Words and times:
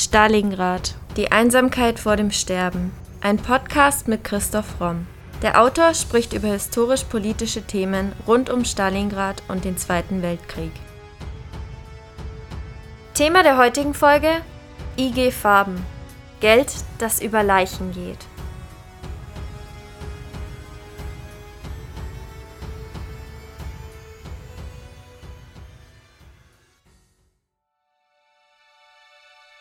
Stalingrad. 0.00 0.94
Die 1.16 1.32
Einsamkeit 1.32 1.98
vor 1.98 2.14
dem 2.14 2.30
Sterben. 2.30 2.92
Ein 3.20 3.36
Podcast 3.36 4.06
mit 4.06 4.22
Christoph 4.22 4.80
Romm. 4.80 5.08
Der 5.42 5.60
Autor 5.60 5.92
spricht 5.92 6.34
über 6.34 6.46
historisch-politische 6.46 7.62
Themen 7.62 8.12
rund 8.24 8.48
um 8.48 8.64
Stalingrad 8.64 9.42
und 9.48 9.64
den 9.64 9.76
Zweiten 9.76 10.22
Weltkrieg. 10.22 10.70
Thema 13.14 13.42
der 13.42 13.58
heutigen 13.58 13.92
Folge: 13.92 14.30
IG 14.96 15.32
Farben. 15.32 15.84
Geld, 16.38 16.72
das 16.98 17.20
über 17.20 17.42
Leichen 17.42 17.90
geht. 17.90 18.24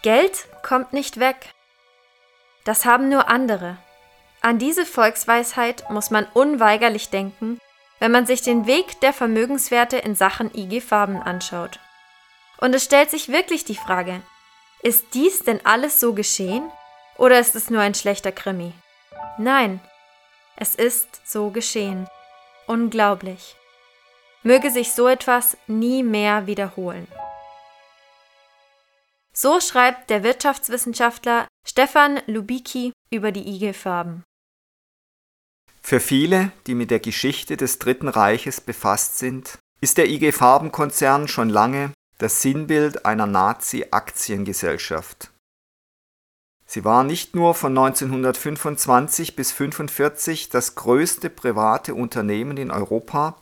Geld 0.07 0.47
kommt 0.63 0.93
nicht 0.93 1.19
weg. 1.19 1.53
Das 2.63 2.85
haben 2.85 3.09
nur 3.09 3.27
andere. 3.27 3.75
An 4.39 4.57
diese 4.57 4.85
Volksweisheit 4.85 5.83
muss 5.89 6.11
man 6.11 6.25
unweigerlich 6.33 7.09
denken, 7.09 7.59
wenn 7.99 8.13
man 8.13 8.25
sich 8.25 8.41
den 8.41 8.67
Weg 8.67 9.01
der 9.01 9.11
Vermögenswerte 9.11 9.97
in 9.97 10.15
Sachen 10.15 10.55
IG 10.55 10.79
Farben 10.79 11.21
anschaut. 11.21 11.81
Und 12.59 12.73
es 12.73 12.85
stellt 12.85 13.11
sich 13.11 13.27
wirklich 13.27 13.65
die 13.65 13.75
Frage, 13.75 14.21
ist 14.81 15.13
dies 15.13 15.39
denn 15.39 15.59
alles 15.65 15.99
so 15.99 16.13
geschehen 16.13 16.71
oder 17.17 17.37
ist 17.37 17.57
es 17.57 17.69
nur 17.69 17.81
ein 17.81 17.93
schlechter 17.93 18.31
Krimi? 18.31 18.71
Nein, 19.37 19.81
es 20.55 20.73
ist 20.73 21.19
so 21.25 21.49
geschehen. 21.49 22.07
Unglaublich. 22.65 23.57
Möge 24.41 24.71
sich 24.71 24.93
so 24.93 25.09
etwas 25.09 25.57
nie 25.67 26.01
mehr 26.01 26.47
wiederholen. 26.47 27.09
So 29.39 29.61
schreibt 29.61 30.09
der 30.09 30.23
Wirtschaftswissenschaftler 30.23 31.47
Stefan 31.63 32.19
Lubicki 32.25 32.91
über 33.11 33.31
die 33.31 33.47
IG-Farben. 33.47 34.23
Für 35.79 35.99
viele, 35.99 36.51
die 36.65 36.73
mit 36.73 36.89
der 36.89 36.99
Geschichte 36.99 37.55
des 37.55 37.77
Dritten 37.77 38.07
Reiches 38.07 38.61
befasst 38.61 39.19
sind, 39.19 39.59
ist 39.79 39.99
der 39.99 40.09
IG 40.09 40.31
Farben-Konzern 40.31 41.27
schon 41.27 41.49
lange 41.49 41.93
das 42.17 42.41
Sinnbild 42.41 43.05
einer 43.05 43.27
Nazi-Aktiengesellschaft. 43.27 45.31
Sie 46.65 46.83
war 46.83 47.03
nicht 47.03 47.35
nur 47.35 47.53
von 47.53 47.77
1925 47.77 49.35
bis 49.35 49.51
1945 49.51 50.49
das 50.49 50.73
größte 50.73 51.29
private 51.29 51.93
Unternehmen 51.93 52.57
in 52.57 52.71
Europa, 52.71 53.39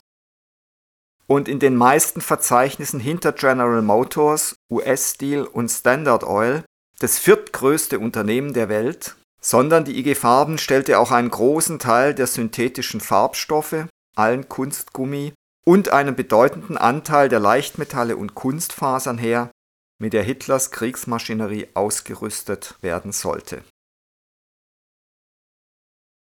und 1.27 1.47
in 1.47 1.59
den 1.59 1.75
meisten 1.75 2.21
Verzeichnissen 2.21 2.99
hinter 2.99 3.31
General 3.31 3.81
Motors, 3.81 4.54
US 4.71 5.11
Steel 5.11 5.43
und 5.43 5.69
Standard 5.69 6.23
Oil 6.23 6.63
das 6.99 7.19
viertgrößte 7.19 7.99
Unternehmen 7.99 8.53
der 8.53 8.69
Welt, 8.69 9.15
sondern 9.41 9.85
die 9.85 9.99
IG 9.99 10.15
Farben 10.15 10.57
stellte 10.57 10.97
auch 10.99 11.11
einen 11.11 11.29
großen 11.29 11.77
Teil 11.77 12.15
der 12.15 12.27
synthetischen 12.27 13.01
Farbstoffe, 13.01 13.85
allen 14.15 14.49
Kunstgummi 14.49 15.33
und 15.65 15.89
einen 15.89 16.15
bedeutenden 16.15 16.77
Anteil 16.77 17.29
der 17.29 17.39
Leichtmetalle 17.39 18.17
und 18.17 18.33
Kunstfasern 18.33 19.17
her, 19.17 19.51
mit 19.99 20.13
der 20.13 20.23
Hitlers 20.23 20.71
Kriegsmaschinerie 20.71 21.69
ausgerüstet 21.73 22.75
werden 22.81 23.11
sollte. 23.11 23.63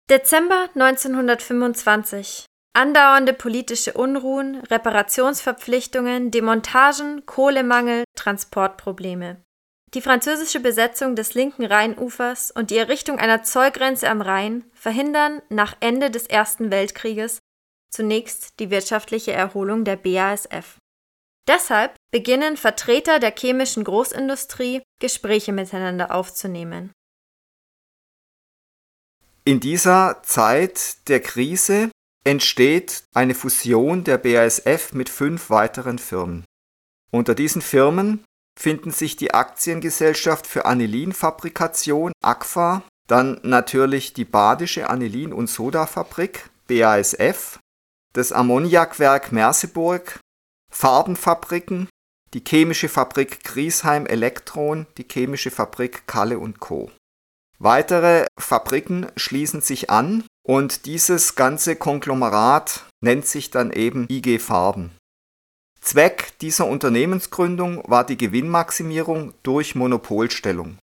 Dezember 0.09 0.69
1925 0.73 2.45
Andauernde 2.80 3.33
politische 3.33 3.91
Unruhen, 3.91 4.61
Reparationsverpflichtungen, 4.61 6.31
Demontagen, 6.31 7.25
Kohlemangel, 7.25 8.05
Transportprobleme. 8.16 9.44
Die 9.94 10.02
französische 10.02 10.61
Besetzung 10.61 11.17
des 11.17 11.33
linken 11.33 11.66
Rheinufers 11.66 12.52
und 12.52 12.72
die 12.72 12.77
Errichtung 12.77 13.19
einer 13.19 13.44
Zollgrenze 13.44 14.09
am 14.09 14.22
Rhein 14.22 14.63
verhindern 14.73 15.41
nach 15.50 15.75
Ende 15.81 16.09
des 16.09 16.25
Ersten 16.28 16.72
Weltkrieges 16.72 17.39
zunächst 17.91 18.62
die 18.62 18.69
wirtschaftliche 18.69 19.34
Erholung 19.34 19.84
der 19.84 19.97
BASF. 19.97 20.78
Deshalb 21.50 21.95
beginnen 22.12 22.56
Vertreter 22.56 23.19
der 23.19 23.35
chemischen 23.38 23.84
Großindustrie 23.84 24.84
Gespräche 25.01 25.51
miteinander 25.51 26.16
aufzunehmen. 26.16 26.94
In 29.44 29.59
dieser 29.59 30.22
Zeit 30.23 31.09
der 31.09 31.19
Krise 31.19 31.89
entsteht 32.29 33.06
eine 33.16 33.34
Fusion 33.34 34.03
der 34.03 34.19
BASF 34.19 34.94
mit 34.94 35.09
fünf 35.09 35.50
weiteren 35.50 35.97
Firmen. 35.97 36.45
Unter 37.12 37.34
diesen 37.34 37.63
Firmen 37.63 38.23
finden 38.57 38.91
sich 38.91 39.16
die 39.16 39.34
Aktiengesellschaft 39.34 40.45
für 40.45 40.66
Anilinfabrikation 40.66 42.12
AGFA, 42.22 42.84
dann 43.07 43.39
natürlich 43.41 44.13
die 44.13 44.25
Badische 44.25 44.91
Anilin- 44.91 45.34
und 45.34 45.50
Sodafabrik 45.50 46.51
BASF, 46.68 47.57
das 48.13 48.31
Ammoniakwerk 48.31 49.31
Merseburg, 49.31 50.19
Farbenfabriken, 50.72 51.89
die 52.35 52.44
chemische 52.47 52.89
Fabrik 52.89 53.44
Griesheim 53.44 54.06
Elektron, 54.06 54.85
die 55.00 55.07
chemische 55.12 55.50
Fabrik 55.50 56.06
Kalle 56.06 56.38
und 56.38 56.59
Co. 56.59 56.91
Weitere 57.57 58.28
Fabriken 58.38 59.07
schließen 59.16 59.62
sich 59.62 59.89
an 59.89 60.23
und 60.50 60.88
dieses 60.88 61.36
ganze 61.36 61.76
Konglomerat 61.76 62.84
nennt 63.02 63.28
sich 63.28 63.52
dann 63.52 63.72
eben 63.72 64.08
IG 64.10 64.40
Farben. 64.40 64.90
Zweck 65.80 66.40
dieser 66.42 66.66
Unternehmensgründung 66.66 67.84
war 67.88 68.04
die 68.04 68.18
Gewinnmaximierung 68.18 69.36
durch 69.44 69.76
Monopolstellung. 69.76 70.80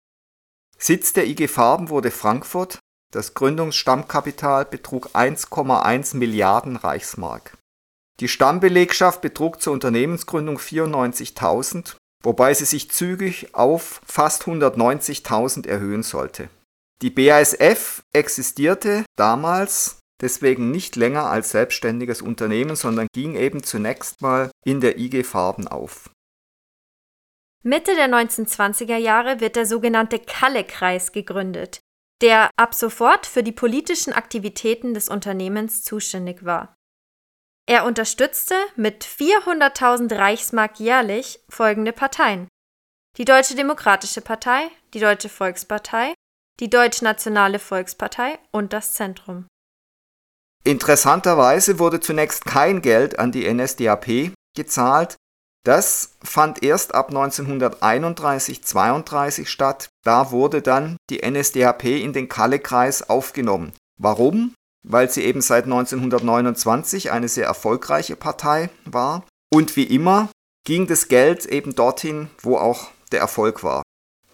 Sitz 0.78 1.13
der 1.13 1.28
IG 1.28 1.47
Farben 1.47 1.88
wurde 1.88 2.12
Frankfurt, 2.12 2.79
das 3.13 3.35
Gründungsstammkapital 3.35 4.66
betrug 4.66 5.16
1,1 5.16 6.18
Milliarden 6.18 6.75
Reichsmark. 6.75 7.57
Die 8.19 8.28
Stammbelegschaft 8.28 9.22
betrug 9.22 9.62
zur 9.62 9.72
Unternehmensgründung 9.72 10.57
94.000, 10.57 11.95
wobei 12.22 12.53
sie 12.53 12.66
sich 12.66 12.91
zügig 12.91 13.56
auf 13.56 14.01
fast 14.06 14.44
190.000 14.44 15.69
erhöhen 15.69 16.03
sollte. 16.03 16.50
Die 17.01 17.09
BASF 17.09 18.03
existierte 18.13 19.05
damals 19.17 19.99
deswegen 20.21 20.71
nicht 20.71 20.95
länger 20.95 21.25
als 21.25 21.51
selbstständiges 21.51 22.21
Unternehmen, 22.21 22.75
sondern 22.75 23.07
ging 23.13 23.35
eben 23.35 23.63
zunächst 23.63 24.21
mal 24.21 24.51
in 24.65 24.79
der 24.79 24.97
IG 24.97 25.23
Farben 25.23 25.67
auf. 25.67 26.09
Mitte 27.63 27.95
der 27.95 28.07
1920er 28.07 28.97
Jahre 28.97 29.39
wird 29.39 29.55
der 29.55 29.65
sogenannte 29.65 30.19
Kalle-Kreis 30.19 31.11
gegründet, 31.11 31.79
der 32.21 32.49
ab 32.57 32.73
sofort 32.73 33.25
für 33.25 33.43
die 33.43 33.51
politischen 33.51 34.13
Aktivitäten 34.13 34.93
des 34.93 35.09
Unternehmens 35.09 35.83
zuständig 35.83 36.45
war. 36.45 36.75
Er 37.65 37.85
unterstützte 37.85 38.55
mit 38.75 39.05
400.000 39.05 40.17
Reichsmark 40.17 40.79
jährlich 40.79 41.39
folgende 41.49 41.93
Parteien: 41.93 42.49
die 43.17 43.25
Deutsche 43.25 43.55
Demokratische 43.55 44.21
Partei, 44.21 44.69
die 44.93 44.99
Deutsche 44.99 45.29
Volkspartei, 45.29 46.13
die 46.59 46.69
Deutschnationale 46.69 47.57
Volkspartei 47.59 48.37
und 48.51 48.73
das 48.73 48.93
Zentrum. 48.93 49.47
Interessanterweise 50.63 51.79
wurde 51.79 51.99
zunächst 51.99 52.45
kein 52.45 52.81
Geld 52.81 53.19
an 53.19 53.33
die 53.33 53.51
NSDAP 53.51 54.31
gezahlt. 54.55 55.17
Das 55.65 56.15
fand 56.23 56.63
erst 56.63 56.95
ab 56.95 57.11
1931-32 57.11 59.45
statt. 59.45 59.89
Da 60.03 60.31
wurde 60.31 60.61
dann 60.61 60.95
die 61.09 61.29
NSDAP 61.29 61.83
in 61.85 62.13
den 62.13 62.29
Kalle-Kreis 62.29 63.09
aufgenommen. 63.09 63.73
Warum? 63.99 64.53
Weil 64.85 65.09
sie 65.09 65.23
eben 65.23 65.41
seit 65.41 65.63
1929 65.65 67.11
eine 67.11 67.27
sehr 67.29 67.47
erfolgreiche 67.47 68.15
Partei 68.15 68.69
war. 68.85 69.25
Und 69.53 69.75
wie 69.75 69.83
immer 69.83 70.29
ging 70.65 70.88
das 70.88 71.07
Geld 71.07 71.45
eben 71.45 71.75
dorthin, 71.75 72.29
wo 72.41 72.57
auch 72.57 72.89
der 73.11 73.21
Erfolg 73.21 73.63
war. 73.63 73.83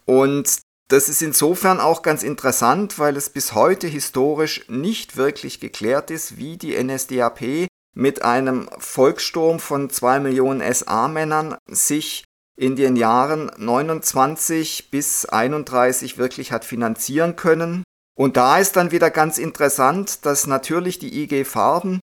Und 0.05 0.59
das 0.89 1.07
ist 1.07 1.21
insofern 1.21 1.79
auch 1.79 2.01
ganz 2.01 2.23
interessant, 2.23 2.97
weil 2.97 3.15
es 3.15 3.29
bis 3.29 3.53
heute 3.53 3.87
historisch 3.87 4.67
nicht 4.67 5.17
wirklich 5.17 5.59
geklärt 5.59 6.09
ist, 6.09 6.37
wie 6.37 6.57
die 6.57 6.83
NSDAP 6.83 7.67
mit 7.95 8.23
einem 8.23 8.69
Volkssturm 8.79 9.59
von 9.59 9.91
zwei 9.91 10.19
Millionen 10.19 10.61
SA-Männern 10.73 11.57
sich 11.67 12.25
in 12.59 12.75
den 12.75 12.95
Jahren 12.95 13.51
29 13.57 14.89
bis 14.89 15.25
31 15.25 16.17
wirklich 16.17 16.51
hat 16.51 16.65
finanzieren 16.65 17.35
können. 17.35 17.83
Und 18.17 18.35
da 18.35 18.57
ist 18.57 18.75
dann 18.75 18.91
wieder 18.91 19.11
ganz 19.11 19.37
interessant, 19.37 20.25
dass 20.25 20.47
natürlich 20.47 20.97
die 20.97 21.23
IG 21.23 21.45
Farben 21.45 21.99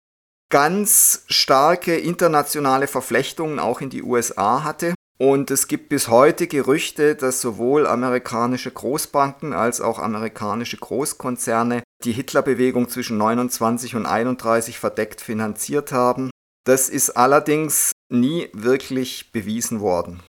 ganz 0.48 1.24
starke 1.26 1.96
internationale 1.96 2.86
Verflechtungen 2.86 3.58
auch 3.58 3.80
in 3.80 3.90
die 3.90 4.02
USA 4.02 4.62
hatte 4.62 4.94
und 5.18 5.50
es 5.50 5.66
gibt 5.66 5.88
bis 5.88 6.08
heute 6.08 6.46
Gerüchte, 6.46 7.14
dass 7.14 7.40
sowohl 7.40 7.86
amerikanische 7.86 8.70
Großbanken 8.70 9.52
als 9.52 9.80
auch 9.80 9.98
amerikanische 9.98 10.76
Großkonzerne 10.76 11.82
die 12.04 12.12
Hitlerbewegung 12.12 12.88
zwischen 12.88 13.16
29 13.16 13.96
und 13.96 14.06
31 14.06 14.78
verdeckt 14.78 15.20
finanziert 15.20 15.92
haben. 15.92 16.30
Das 16.64 16.88
ist 16.88 17.10
allerdings 17.10 17.92
nie 18.12 18.48
wirklich 18.52 19.32
bewiesen 19.32 19.80
worden. 19.80 20.22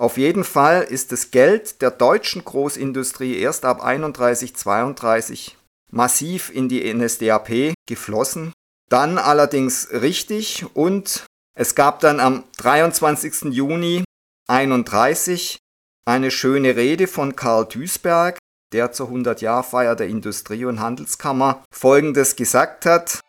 Auf 0.00 0.16
jeden 0.16 0.44
Fall 0.44 0.82
ist 0.82 1.10
das 1.10 1.32
Geld 1.32 1.82
der 1.82 1.90
deutschen 1.90 2.44
Großindustrie 2.44 3.36
erst 3.36 3.64
ab 3.64 3.82
31, 3.82 4.54
32 4.54 5.56
massiv 5.90 6.50
in 6.54 6.68
die 6.68 6.92
NSDAP 6.92 7.74
geflossen. 7.88 8.52
Dann 8.88 9.18
allerdings 9.18 9.88
richtig 9.90 10.64
und 10.74 11.26
es 11.56 11.74
gab 11.74 11.98
dann 12.00 12.20
am 12.20 12.44
23. 12.58 13.52
Juni 13.52 14.04
31 14.50 15.58
eine 16.06 16.30
schöne 16.30 16.74
Rede 16.74 17.06
von 17.06 17.36
Karl 17.36 17.66
Duisberg, 17.66 18.38
der 18.72 18.92
zur 18.92 19.10
100-Jahr-Feier 19.10 19.94
der 19.94 20.08
Industrie- 20.08 20.64
und 20.64 20.80
Handelskammer 20.80 21.62
Folgendes 21.70 22.34
gesagt 22.34 22.86
hat. 22.86 23.20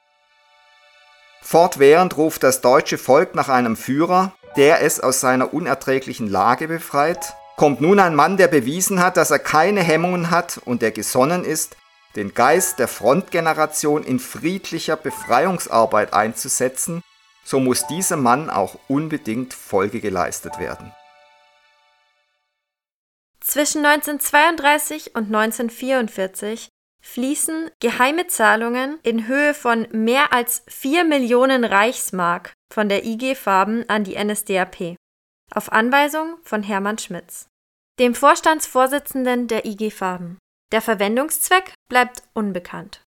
Fortwährend 1.41 2.15
ruft 2.15 2.43
das 2.43 2.61
deutsche 2.61 2.97
Volk 2.97 3.35
nach 3.35 3.49
einem 3.49 3.75
Führer, 3.75 4.31
der 4.55 4.81
es 4.81 5.01
aus 5.01 5.19
seiner 5.19 5.53
unerträglichen 5.53 6.29
Lage 6.29 6.69
befreit, 6.69 7.33
kommt 7.57 7.81
nun 7.81 7.99
ein 7.99 8.15
Mann, 8.15 8.37
der 8.37 8.47
bewiesen 8.47 9.03
hat, 9.03 9.17
dass 9.17 9.29
er 9.29 9.39
keine 9.39 9.81
Hemmungen 9.83 10.31
hat 10.31 10.61
und 10.63 10.81
der 10.81 10.91
gesonnen 10.91 11.43
ist, 11.43 11.75
den 12.15 12.33
Geist 12.33 12.79
der 12.79 12.87
Frontgeneration 12.87 14.05
in 14.05 14.19
friedlicher 14.19 14.95
Befreiungsarbeit 14.95 16.13
einzusetzen, 16.13 17.01
so 17.43 17.59
muss 17.59 17.87
diesem 17.87 18.23
Mann 18.23 18.49
auch 18.49 18.77
unbedingt 18.87 19.53
Folge 19.53 19.99
geleistet 19.99 20.59
werden. 20.59 20.93
Zwischen 23.49 23.83
1932 23.83 25.15
und 25.15 25.33
1944 25.35 26.69
fließen 27.01 27.71
geheime 27.79 28.27
Zahlungen 28.27 28.99
in 29.01 29.25
Höhe 29.25 29.55
von 29.55 29.87
mehr 29.91 30.31
als 30.33 30.63
4 30.67 31.03
Millionen 31.03 31.63
Reichsmark 31.63 32.53
von 32.71 32.89
der 32.89 33.05
IG 33.05 33.33
Farben 33.33 33.89
an 33.89 34.03
die 34.03 34.23
NSDAP 34.23 34.97
auf 35.51 35.71
Anweisung 35.71 36.37
von 36.43 36.61
Hermann 36.61 36.99
Schmitz, 36.99 37.47
dem 37.99 38.13
Vorstandsvorsitzenden 38.13 39.47
der 39.47 39.65
IG 39.65 39.89
Farben. 39.89 40.37
Der 40.71 40.83
Verwendungszweck 40.83 41.73
bleibt 41.89 42.21
unbekannt. 42.35 43.01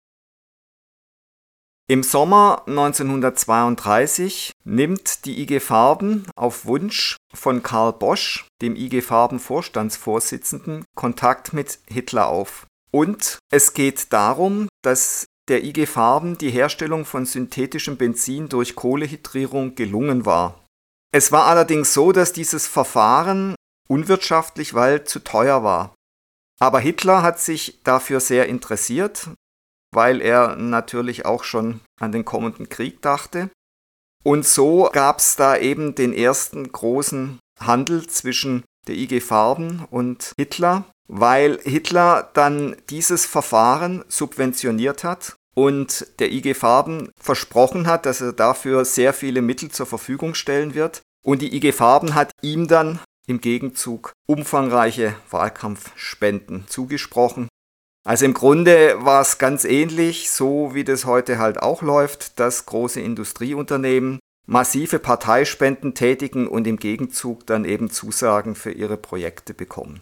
Im 1.91 2.03
Sommer 2.03 2.63
1932 2.67 4.53
nimmt 4.63 5.25
die 5.25 5.41
IG 5.41 5.59
Farben 5.59 6.25
auf 6.37 6.65
Wunsch 6.65 7.17
von 7.33 7.63
Karl 7.63 7.91
Bosch, 7.91 8.47
dem 8.61 8.77
IG 8.77 9.01
Farben 9.01 9.39
Vorstandsvorsitzenden, 9.39 10.85
Kontakt 10.95 11.51
mit 11.51 11.79
Hitler 11.89 12.27
auf. 12.27 12.65
Und 12.91 13.39
es 13.51 13.73
geht 13.73 14.13
darum, 14.13 14.69
dass 14.81 15.25
der 15.49 15.65
IG 15.65 15.85
Farben 15.85 16.37
die 16.37 16.49
Herstellung 16.49 17.03
von 17.03 17.25
synthetischem 17.25 17.97
Benzin 17.97 18.47
durch 18.47 18.75
Kohlehydrierung 18.75 19.75
gelungen 19.75 20.25
war. 20.25 20.63
Es 21.13 21.33
war 21.33 21.47
allerdings 21.47 21.93
so, 21.93 22.13
dass 22.13 22.31
dieses 22.31 22.67
Verfahren 22.67 23.53
unwirtschaftlich, 23.89 24.73
weil 24.73 25.03
zu 25.03 25.19
teuer 25.19 25.61
war. 25.65 25.93
Aber 26.57 26.79
Hitler 26.79 27.21
hat 27.21 27.41
sich 27.41 27.81
dafür 27.83 28.21
sehr 28.21 28.47
interessiert, 28.47 29.27
weil 29.93 30.21
er 30.21 30.55
natürlich 30.55 31.25
auch 31.25 31.43
schon 31.43 31.81
an 31.99 32.11
den 32.11 32.25
kommenden 32.25 32.69
Krieg 32.69 33.01
dachte. 33.01 33.49
Und 34.23 34.45
so 34.45 34.89
gab 34.93 35.19
es 35.19 35.35
da 35.35 35.57
eben 35.57 35.95
den 35.95 36.13
ersten 36.13 36.71
großen 36.71 37.39
Handel 37.59 38.07
zwischen 38.07 38.63
der 38.87 38.95
IG 38.95 39.19
Farben 39.21 39.85
und 39.89 40.33
Hitler 40.37 40.85
weil 41.13 41.59
Hitler 41.63 42.29
dann 42.33 42.77
dieses 42.89 43.25
Verfahren 43.25 44.05
subventioniert 44.07 45.03
hat 45.03 45.35
und 45.53 46.07
der 46.19 46.31
IG 46.31 46.53
Farben 46.53 47.09
versprochen 47.19 47.85
hat, 47.85 48.05
dass 48.05 48.21
er 48.21 48.31
dafür 48.31 48.85
sehr 48.85 49.13
viele 49.13 49.41
Mittel 49.41 49.69
zur 49.69 49.85
Verfügung 49.85 50.35
stellen 50.35 50.73
wird. 50.73 51.01
Und 51.23 51.41
die 51.41 51.53
IG 51.53 51.73
Farben 51.73 52.15
hat 52.15 52.31
ihm 52.41 52.69
dann 52.69 52.99
im 53.27 53.41
Gegenzug 53.41 54.13
umfangreiche 54.25 55.13
Wahlkampfspenden 55.29 56.67
zugesprochen. 56.67 57.49
Also 58.03 58.25
im 58.25 58.33
Grunde 58.33 58.95
war 59.05 59.21
es 59.21 59.37
ganz 59.37 59.63
ähnlich, 59.63 60.31
so 60.31 60.73
wie 60.73 60.83
das 60.83 61.05
heute 61.05 61.37
halt 61.37 61.61
auch 61.61 61.81
läuft, 61.81 62.39
dass 62.39 62.65
große 62.65 62.99
Industrieunternehmen 62.99 64.19
massive 64.47 64.97
Parteispenden 64.97 65.93
tätigen 65.93 66.47
und 66.47 66.65
im 66.65 66.77
Gegenzug 66.77 67.45
dann 67.45 67.63
eben 67.63 67.91
Zusagen 67.91 68.55
für 68.55 68.71
ihre 68.71 68.97
Projekte 68.97 69.53
bekommen. 69.53 70.01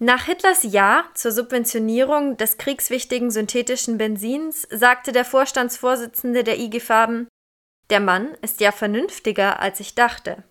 Nach 0.00 0.24
Hitlers 0.24 0.64
Ja 0.64 1.04
zur 1.14 1.30
Subventionierung 1.30 2.36
des 2.36 2.58
kriegswichtigen 2.58 3.30
synthetischen 3.30 3.96
Benzins 3.96 4.66
sagte 4.70 5.12
der 5.12 5.24
Vorstandsvorsitzende 5.24 6.42
der 6.42 6.58
IG 6.58 6.80
Farben, 6.80 7.28
der 7.90 8.00
Mann 8.00 8.34
ist 8.42 8.60
ja 8.60 8.72
vernünftiger, 8.72 9.60
als 9.60 9.78
ich 9.78 9.94
dachte. 9.94 10.42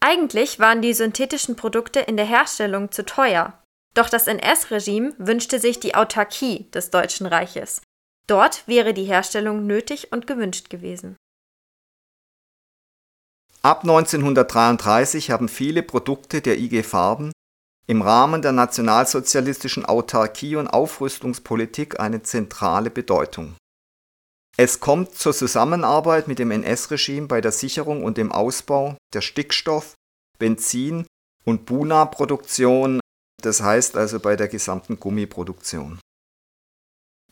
Eigentlich 0.00 0.58
waren 0.58 0.80
die 0.80 0.94
synthetischen 0.94 1.56
Produkte 1.56 2.00
in 2.00 2.16
der 2.16 2.26
Herstellung 2.26 2.90
zu 2.90 3.04
teuer, 3.04 3.62
doch 3.94 4.08
das 4.08 4.26
NS-Regime 4.26 5.14
wünschte 5.18 5.58
sich 5.58 5.80
die 5.80 5.94
Autarkie 5.94 6.70
des 6.70 6.90
Deutschen 6.90 7.26
Reiches. 7.26 7.82
Dort 8.26 8.66
wäre 8.68 8.94
die 8.94 9.04
Herstellung 9.04 9.66
nötig 9.66 10.12
und 10.12 10.26
gewünscht 10.26 10.70
gewesen. 10.70 11.16
Ab 13.62 13.82
1933 13.82 15.30
haben 15.30 15.48
viele 15.48 15.82
Produkte 15.82 16.40
der 16.40 16.58
IG 16.58 16.82
Farben 16.84 17.32
im 17.88 18.02
Rahmen 18.02 18.42
der 18.42 18.52
nationalsozialistischen 18.52 19.86
Autarkie 19.86 20.56
und 20.56 20.68
Aufrüstungspolitik 20.68 21.98
eine 21.98 22.22
zentrale 22.22 22.90
Bedeutung. 22.90 23.56
Es 24.58 24.80
kommt 24.80 25.14
zur 25.14 25.32
Zusammenarbeit 25.32 26.28
mit 26.28 26.38
dem 26.38 26.50
NS-Regime 26.50 27.28
bei 27.28 27.40
der 27.40 27.52
Sicherung 27.52 28.04
und 28.04 28.18
dem 28.18 28.30
Ausbau 28.30 28.96
der 29.14 29.22
Stickstoff-, 29.22 29.94
Benzin- 30.38 31.06
und 31.44 31.64
Buna-Produktion, 31.64 33.00
das 33.48 33.62
heißt 33.62 33.96
also 33.96 34.20
bei 34.20 34.36
der 34.36 34.46
gesamten 34.46 35.00
Gummiproduktion. 35.00 35.98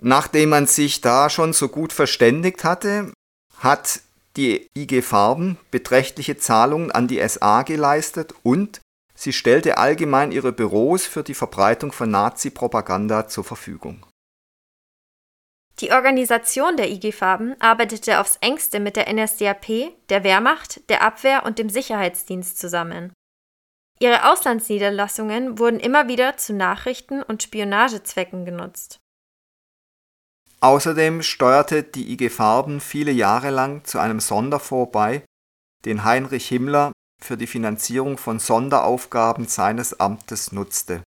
Nachdem 0.01 0.49
man 0.49 0.67
sich 0.67 1.01
da 1.01 1.31
schon 1.31 1.53
so 1.53 1.69
gut 1.69 1.93
verständigt 1.93 2.65
hatte, 2.65 3.13
hat 3.59 4.01
die 4.37 4.69
IG 4.75 5.03
Farben 5.03 5.59
beträchtliche 5.71 6.37
Zahlungen 6.37 6.91
an 6.91 7.07
die 7.07 7.27
SA 7.27 7.63
geleistet 7.63 8.35
und 8.43 8.81
Sie 9.19 9.33
stellte 9.33 9.79
allgemein 9.79 10.31
ihre 10.31 10.53
Büros 10.53 11.07
für 11.07 11.23
die 11.23 11.33
Verbreitung 11.33 11.91
von 11.91 12.11
Nazi-Propaganda 12.11 13.29
zur 13.29 13.45
Verfügung. 13.45 14.05
Die 15.81 15.91
Organisation 15.91 16.77
der 16.77 16.91
IG 16.91 17.13
Farben 17.13 17.59
arbeitete 17.59 18.21
aufs 18.21 18.37
engste 18.43 18.79
mit 18.79 18.95
der 18.97 19.11
NSDAP, 19.11 19.95
der 20.11 20.23
Wehrmacht, 20.23 20.87
der 20.91 21.03
Abwehr 21.03 21.47
und 21.47 21.59
dem 21.59 21.71
Sicherheitsdienst 21.71 22.59
zusammen. 22.59 23.13
Ihre 23.99 24.31
Auslandsniederlassungen 24.31 25.59
wurden 25.59 25.81
immer 25.81 26.09
wieder 26.09 26.37
zu 26.37 26.53
Nachrichten- 26.53 27.23
und 27.23 27.43
Spionagezwecken 27.43 28.45
genutzt. 28.45 28.99
Außerdem 30.61 31.23
steuerte 31.23 31.83
die 31.83 32.13
IG 32.13 32.31
Farben 32.31 32.81
viele 32.81 33.13
Jahre 33.13 33.51
lang 33.51 33.85
zu 33.85 33.99
einem 33.99 34.21
Sonderfonds 34.21 34.93
bei, 34.93 35.23
den 35.85 36.05
Heinrich 36.05 36.49
Himmler 36.49 36.93
für 37.23 37.37
die 37.37 37.47
Finanzierung 37.47 38.19
von 38.19 38.39
Sonderaufgaben 38.39 39.47
seines 39.47 39.99
Amtes 40.01 40.53
nutzte. 40.53 41.03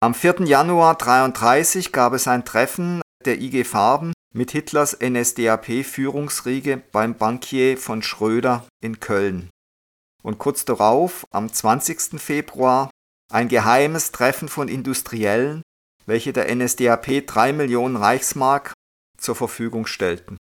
Am 0.00 0.14
4. 0.14 0.42
Januar 0.44 0.92
1933 0.92 1.92
gab 1.92 2.12
es 2.12 2.28
ein 2.28 2.44
Treffen 2.44 3.00
der 3.24 3.40
IG 3.40 3.64
Farben 3.64 4.12
mit 4.34 4.50
Hitlers 4.50 4.98
NSDAP-Führungsriege 5.00 6.82
beim 6.92 7.16
Bankier 7.16 7.78
von 7.78 8.02
Schröder 8.02 8.66
in 8.82 9.00
Köln. 9.00 9.48
Und 10.24 10.38
kurz 10.38 10.64
darauf, 10.64 11.26
am 11.30 11.52
20. 11.52 12.18
Februar, 12.20 12.90
ein 13.30 13.48
geheimes 13.48 14.10
Treffen 14.10 14.48
von 14.48 14.68
Industriellen, 14.68 15.62
welche 16.06 16.32
der 16.32 16.54
NSDAP 16.54 17.26
3 17.26 17.52
Millionen 17.52 17.96
Reichsmark 17.96 18.72
zur 19.18 19.36
Verfügung 19.36 19.86
stellten. 19.86 20.38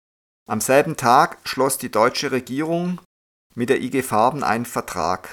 Am 0.49 0.61
selben 0.61 0.97
Tag 0.97 1.39
schloss 1.47 1.77
die 1.77 1.91
deutsche 1.91 2.31
Regierung 2.31 3.01
mit 3.53 3.69
der 3.69 3.81
IG 3.81 4.01
Farben 4.01 4.43
einen 4.43 4.65
Vertrag. 4.65 5.31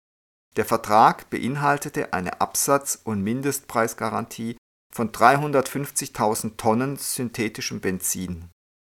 Der 0.56 0.64
Vertrag 0.64 1.30
beinhaltete 1.30 2.12
eine 2.12 2.40
Absatz- 2.40 3.00
und 3.02 3.22
Mindestpreisgarantie 3.22 4.56
von 4.92 5.10
350.000 5.10 6.56
Tonnen 6.56 6.96
synthetischem 6.96 7.80
Benzin. 7.80 8.50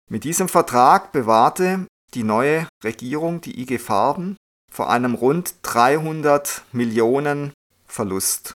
Mit 0.10 0.24
diesem 0.24 0.50
Vertrag 0.50 1.12
bewahrte 1.12 1.88
die 2.13 2.24
neue 2.24 2.67
Regierung 2.83 3.41
die 3.41 3.62
IG 3.62 3.79
Farben 3.79 4.36
vor 4.74 4.89
einem 4.89 5.13
rund 5.13 5.53
300 5.62 6.63
Millionen 6.72 7.53
Verlust. 7.86 8.53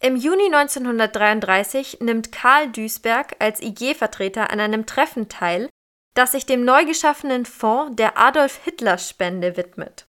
Im 0.00 0.16
Juni 0.16 0.46
1933 0.46 1.98
nimmt 2.00 2.32
Karl 2.32 2.72
Duisberg 2.72 3.36
als 3.38 3.62
IG-Vertreter 3.62 4.50
an 4.50 4.58
einem 4.58 4.84
Treffen 4.84 5.28
teil, 5.28 5.68
das 6.14 6.32
sich 6.32 6.44
dem 6.44 6.64
neu 6.64 6.84
geschaffenen 6.86 7.46
Fonds 7.46 7.94
der 7.96 8.18
Adolf-Hitler-Spende 8.18 9.56
widmet. 9.56 10.06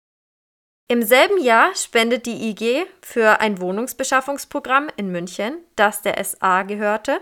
Im 0.87 1.03
selben 1.03 1.41
Jahr 1.41 1.75
spendet 1.75 2.25
die 2.25 2.49
IG 2.49 2.85
für 3.01 3.41
ein 3.41 3.59
Wohnungsbeschaffungsprogramm 3.59 4.87
in 4.95 5.11
München, 5.11 5.57
das 5.75 6.01
der 6.03 6.23
SA 6.23 6.63
gehörte, 6.63 7.19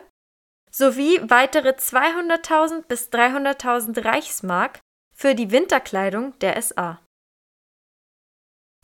sowie 0.69 1.19
weitere 1.23 1.69
200.000 1.69 2.83
bis 2.87 3.09
300.000 3.09 4.05
Reichsmark 4.05 4.79
für 5.19 5.33
die 5.33 5.49
Winterkleidung 5.51 6.37
der 6.39 6.61
SA. 6.61 6.99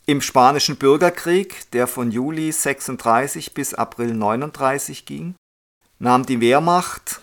Im 0.06 0.20
Spanischen 0.20 0.78
Bürgerkrieg, 0.78 1.70
der 1.72 1.88
von 1.88 2.12
Juli 2.12 2.52
36 2.52 3.54
bis 3.54 3.74
April 3.74 4.13
39 4.13 5.06
ging, 5.06 5.36
nahm 6.00 6.25
die 6.25 6.42
Wehrmacht 6.42 7.22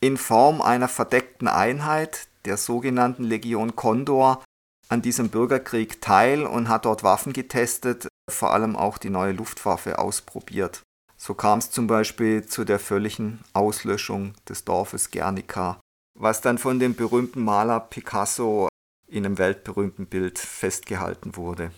in 0.00 0.16
Form 0.16 0.62
einer 0.62 0.88
verdeckten 0.88 1.48
Einheit, 1.48 2.28
der 2.44 2.56
sogenannten 2.56 3.24
Legion 3.24 3.74
Condor, 3.74 4.42
an 4.88 5.02
diesem 5.02 5.28
Bürgerkrieg 5.28 6.00
teil 6.00 6.46
und 6.46 6.68
hat 6.68 6.84
dort 6.84 7.02
Waffen 7.02 7.32
getestet, 7.32 8.08
vor 8.30 8.52
allem 8.52 8.76
auch 8.76 8.96
die 8.96 9.10
neue 9.10 9.32
Luftwaffe 9.32 9.98
ausprobiert. 9.98 10.82
So 11.16 11.34
kam 11.34 11.58
es 11.58 11.72
zum 11.72 11.88
Beispiel 11.88 12.46
zu 12.46 12.64
der 12.64 12.78
völligen 12.78 13.40
Auslöschung 13.52 14.34
des 14.48 14.64
Dorfes 14.64 15.10
Guernica, 15.10 15.80
was 16.18 16.40
dann 16.40 16.58
von 16.58 16.78
dem 16.78 16.94
berühmten 16.94 17.42
Maler 17.42 17.80
Picasso 17.80 18.68
in 19.06 19.24
einem 19.24 19.38
weltberühmten 19.38 20.06
Bild 20.06 20.38
festgehalten 20.38 21.36
wurde. 21.36 21.72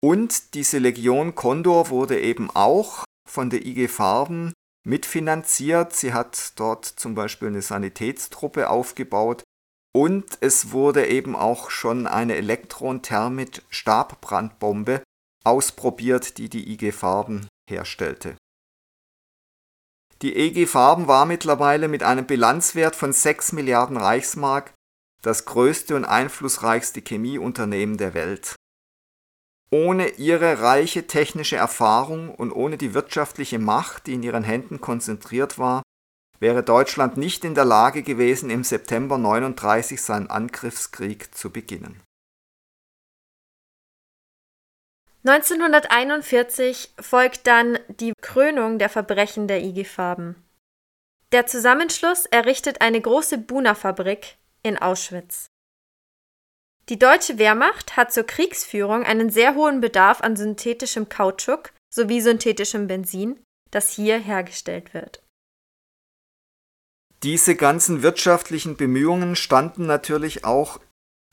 Und 0.00 0.54
diese 0.54 0.78
Legion 0.78 1.34
Condor 1.34 1.90
wurde 1.90 2.20
eben 2.20 2.48
auch 2.50 3.04
von 3.28 3.50
der 3.50 3.66
IG 3.66 3.88
Farben 3.88 4.52
mitfinanziert. 4.86 5.92
Sie 5.92 6.14
hat 6.14 6.52
dort 6.56 6.84
zum 6.86 7.16
Beispiel 7.16 7.48
eine 7.48 7.62
Sanitätstruppe 7.62 8.70
aufgebaut 8.70 9.42
und 9.92 10.38
es 10.40 10.70
wurde 10.70 11.08
eben 11.08 11.34
auch 11.34 11.70
schon 11.70 12.06
eine 12.06 12.36
Elektron-Thermit-Stabbrandbombe 12.36 15.02
ausprobiert, 15.44 16.38
die 16.38 16.48
die 16.48 16.72
IG 16.72 16.92
Farben 16.92 17.48
herstellte. 17.68 18.36
Die 20.22 20.34
EG 20.34 20.66
Farben 20.66 21.06
war 21.06 21.26
mittlerweile 21.26 21.86
mit 21.86 22.02
einem 22.02 22.26
Bilanzwert 22.26 22.96
von 22.96 23.12
6 23.12 23.52
Milliarden 23.52 23.96
Reichsmark 23.96 24.74
das 25.22 25.44
größte 25.44 25.94
und 25.94 26.04
einflussreichste 26.04 27.02
Chemieunternehmen 27.02 27.96
der 27.98 28.14
Welt. 28.14 28.56
Ohne 29.70 30.08
ihre 30.10 30.60
reiche 30.60 31.06
technische 31.06 31.56
Erfahrung 31.56 32.34
und 32.34 32.52
ohne 32.52 32.78
die 32.78 32.94
wirtschaftliche 32.94 33.58
Macht, 33.58 34.06
die 34.06 34.14
in 34.14 34.22
ihren 34.22 34.44
Händen 34.44 34.80
konzentriert 34.80 35.58
war, 35.58 35.82
wäre 36.40 36.62
Deutschland 36.62 37.16
nicht 37.16 37.44
in 37.44 37.54
der 37.54 37.64
Lage 37.64 38.02
gewesen, 38.02 38.50
im 38.50 38.64
September 38.64 39.18
39 39.18 40.00
seinen 40.00 40.28
Angriffskrieg 40.28 41.34
zu 41.34 41.50
beginnen. 41.50 42.00
1941 45.28 46.94
folgt 47.00 47.46
dann 47.46 47.78
die 47.88 48.14
Krönung 48.22 48.78
der 48.78 48.88
Verbrechen 48.88 49.46
der 49.46 49.62
IG 49.62 49.84
Farben. 49.84 50.42
Der 51.32 51.46
Zusammenschluss 51.46 52.24
errichtet 52.26 52.80
eine 52.80 53.00
große 53.00 53.36
Buna-Fabrik 53.36 54.38
in 54.62 54.78
Auschwitz. 54.78 55.50
Die 56.88 56.98
deutsche 56.98 57.36
Wehrmacht 57.36 57.98
hat 57.98 58.12
zur 58.12 58.24
Kriegsführung 58.24 59.04
einen 59.04 59.28
sehr 59.28 59.54
hohen 59.54 59.82
Bedarf 59.82 60.22
an 60.22 60.36
synthetischem 60.36 61.10
Kautschuk 61.10 61.72
sowie 61.90 62.22
synthetischem 62.22 62.86
Benzin, 62.86 63.38
das 63.70 63.92
hier 63.92 64.18
hergestellt 64.18 64.94
wird. 64.94 65.22
Diese 67.22 67.54
ganzen 67.56 68.02
wirtschaftlichen 68.02 68.78
Bemühungen 68.78 69.36
standen 69.36 69.84
natürlich 69.84 70.44
auch 70.44 70.80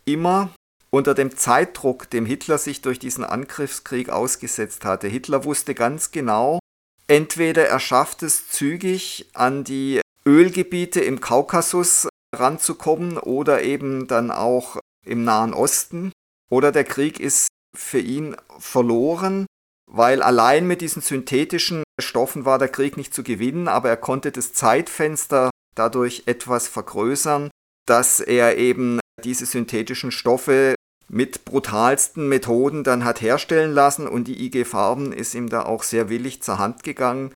immer 0.03 0.49
unter 0.95 1.13
dem 1.13 1.35
Zeitdruck, 1.35 2.09
dem 2.09 2.25
Hitler 2.25 2.57
sich 2.57 2.81
durch 2.81 2.99
diesen 2.99 3.25
Angriffskrieg 3.25 4.09
ausgesetzt 4.09 4.85
hatte. 4.85 5.09
Hitler 5.09 5.43
wusste 5.43 5.75
ganz 5.75 6.11
genau, 6.11 6.59
entweder 7.07 7.67
er 7.67 7.81
schafft 7.81 8.23
es 8.23 8.47
zügig 8.47 9.29
an 9.33 9.65
die 9.65 9.99
Ölgebiete 10.25 11.01
im 11.01 11.19
Kaukasus 11.19 12.07
ranzukommen 12.33 13.17
oder 13.17 13.61
eben 13.61 14.07
dann 14.07 14.31
auch 14.31 14.77
im 15.05 15.25
Nahen 15.25 15.53
Osten 15.53 16.13
oder 16.49 16.71
der 16.71 16.85
Krieg 16.85 17.19
ist 17.19 17.49
für 17.75 17.99
ihn 17.99 18.37
verloren, 18.57 19.47
weil 19.91 20.21
allein 20.21 20.65
mit 20.65 20.79
diesen 20.79 21.01
synthetischen 21.01 21.83
Stoffen 21.99 22.45
war 22.45 22.57
der 22.57 22.69
Krieg 22.69 22.95
nicht 22.95 23.13
zu 23.13 23.21
gewinnen, 23.21 23.67
aber 23.67 23.89
er 23.89 23.97
konnte 23.97 24.31
das 24.31 24.53
Zeitfenster 24.53 25.49
dadurch 25.75 26.23
etwas 26.25 26.69
vergrößern, 26.69 27.49
dass 27.85 28.21
er 28.21 28.57
eben 28.57 29.01
diese 29.23 29.45
synthetischen 29.45 30.11
Stoffe 30.11 30.74
mit 31.07 31.45
brutalsten 31.45 32.27
Methoden 32.27 32.83
dann 32.83 33.05
hat 33.05 33.21
herstellen 33.21 33.71
lassen 33.71 34.07
und 34.07 34.27
die 34.27 34.45
IG 34.45 34.65
Farben 34.65 35.13
ist 35.13 35.35
ihm 35.35 35.49
da 35.49 35.63
auch 35.63 35.83
sehr 35.83 36.09
willig 36.09 36.41
zur 36.41 36.57
Hand 36.57 36.83
gegangen, 36.83 37.33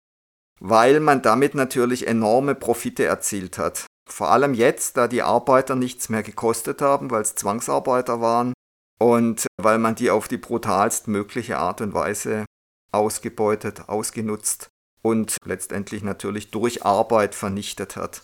weil 0.60 1.00
man 1.00 1.22
damit 1.22 1.56
natürlich 1.56 2.08
enorme 2.08 2.56
Profite 2.56 3.06
erzielt 3.06 3.58
hat. 3.58 3.86
Vor 4.10 4.32
allem 4.32 4.54
jetzt, 4.54 4.98
da 4.98 5.08
die 5.08 5.22
Arbeiter 5.22 5.76
nichts 5.76 6.10
mehr 6.10 6.24
gekostet 6.24 6.82
haben, 6.82 7.12
weil 7.12 7.22
es 7.22 7.36
Zwangsarbeiter 7.36 8.22
waren 8.22 8.54
und 9.00 9.46
weil 9.58 9.78
man 9.78 9.96
die 9.96 10.10
auf 10.10 10.28
die 10.28 10.38
brutalst 10.38 11.08
mögliche 11.08 11.58
Art 11.60 11.82
und 11.82 11.94
Weise 11.94 12.46
ausgebeutet, 12.92 13.88
ausgenutzt 13.88 14.70
und 15.04 15.38
letztendlich 15.46 16.04
natürlich 16.04 16.50
durch 16.50 16.84
Arbeit 16.84 17.36
vernichtet 17.36 17.96
hat. 17.96 18.24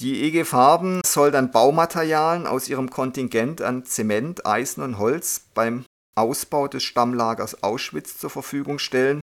Die 0.00 0.22
EG 0.24 0.44
Farben 0.44 1.00
soll 1.06 1.30
dann 1.30 1.52
Baumaterialien 1.52 2.46
aus 2.46 2.68
ihrem 2.68 2.90
Kontingent 2.90 3.62
an 3.62 3.84
Zement, 3.84 4.44
Eisen 4.44 4.82
und 4.82 4.98
Holz 4.98 5.46
beim 5.54 5.84
Ausbau 6.16 6.66
des 6.66 6.82
Stammlagers 6.82 7.62
Auschwitz 7.62 8.18
zur 8.18 8.30
Verfügung 8.30 8.78
stellen 8.78 9.20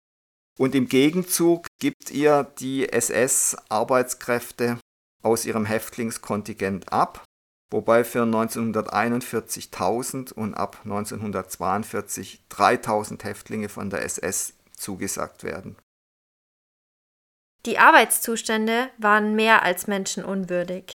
und 0.57 0.73
im 0.73 0.87
Gegenzug 0.87 1.67
gibt 1.79 2.11
ihr 2.11 2.43
die 2.59 2.91
SS 2.91 3.57
Arbeitskräfte 3.69 4.79
aus 5.21 5.45
ihrem 5.45 5.65
Häftlingskontingent 5.65 6.91
ab, 6.91 7.23
wobei 7.71 8.03
für 8.03 8.23
1941 8.23 9.65
1000 9.71 10.31
und 10.31 10.53
ab 10.53 10.79
1942 10.83 12.43
3000 12.49 13.23
Häftlinge 13.23 13.69
von 13.69 13.89
der 13.89 14.03
SS 14.03 14.53
zugesagt 14.71 15.43
werden. 15.43 15.75
Die 17.65 17.79
Arbeitszustände 17.79 18.89
waren 18.97 19.35
mehr 19.35 19.63
als 19.63 19.87
menschenunwürdig. 19.87 20.91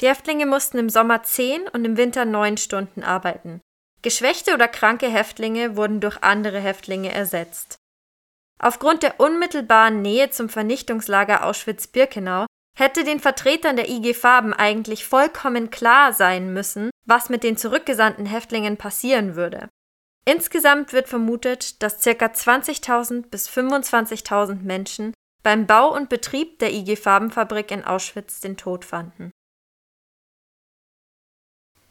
Die 0.00 0.08
Häftlinge 0.08 0.46
mussten 0.46 0.78
im 0.78 0.88
Sommer 0.88 1.22
zehn 1.22 1.68
und 1.68 1.84
im 1.84 1.96
Winter 1.96 2.24
neun 2.24 2.56
Stunden 2.56 3.02
arbeiten. 3.02 3.60
Geschwächte 4.02 4.54
oder 4.54 4.66
kranke 4.66 5.08
Häftlinge 5.08 5.76
wurden 5.76 6.00
durch 6.00 6.22
andere 6.22 6.58
Häftlinge 6.58 7.12
ersetzt. 7.12 7.76
Aufgrund 8.60 9.02
der 9.04 9.20
unmittelbaren 9.20 10.02
Nähe 10.02 10.30
zum 10.30 10.48
Vernichtungslager 10.48 11.44
Auschwitz-Birkenau 11.44 12.46
hätte 12.76 13.04
den 13.04 13.20
Vertretern 13.20 13.76
der 13.76 13.88
IG 13.88 14.14
Farben 14.14 14.52
eigentlich 14.52 15.04
vollkommen 15.04 15.70
klar 15.70 16.12
sein 16.12 16.52
müssen, 16.52 16.90
was 17.06 17.28
mit 17.28 17.44
den 17.44 17.56
zurückgesandten 17.56 18.26
Häftlingen 18.26 18.76
passieren 18.76 19.36
würde. 19.36 19.68
Insgesamt 20.24 20.92
wird 20.92 21.08
vermutet, 21.08 21.82
dass 21.82 22.02
ca. 22.02 22.10
20.000 22.10 23.28
bis 23.28 23.48
25.000 23.48 24.62
Menschen 24.62 25.12
beim 25.42 25.66
Bau 25.66 25.94
und 25.94 26.08
Betrieb 26.08 26.58
der 26.58 26.72
IG 26.72 26.96
Farbenfabrik 26.96 27.70
in 27.70 27.84
Auschwitz 27.84 28.40
den 28.40 28.56
Tod 28.56 28.84
fanden. 28.84 29.30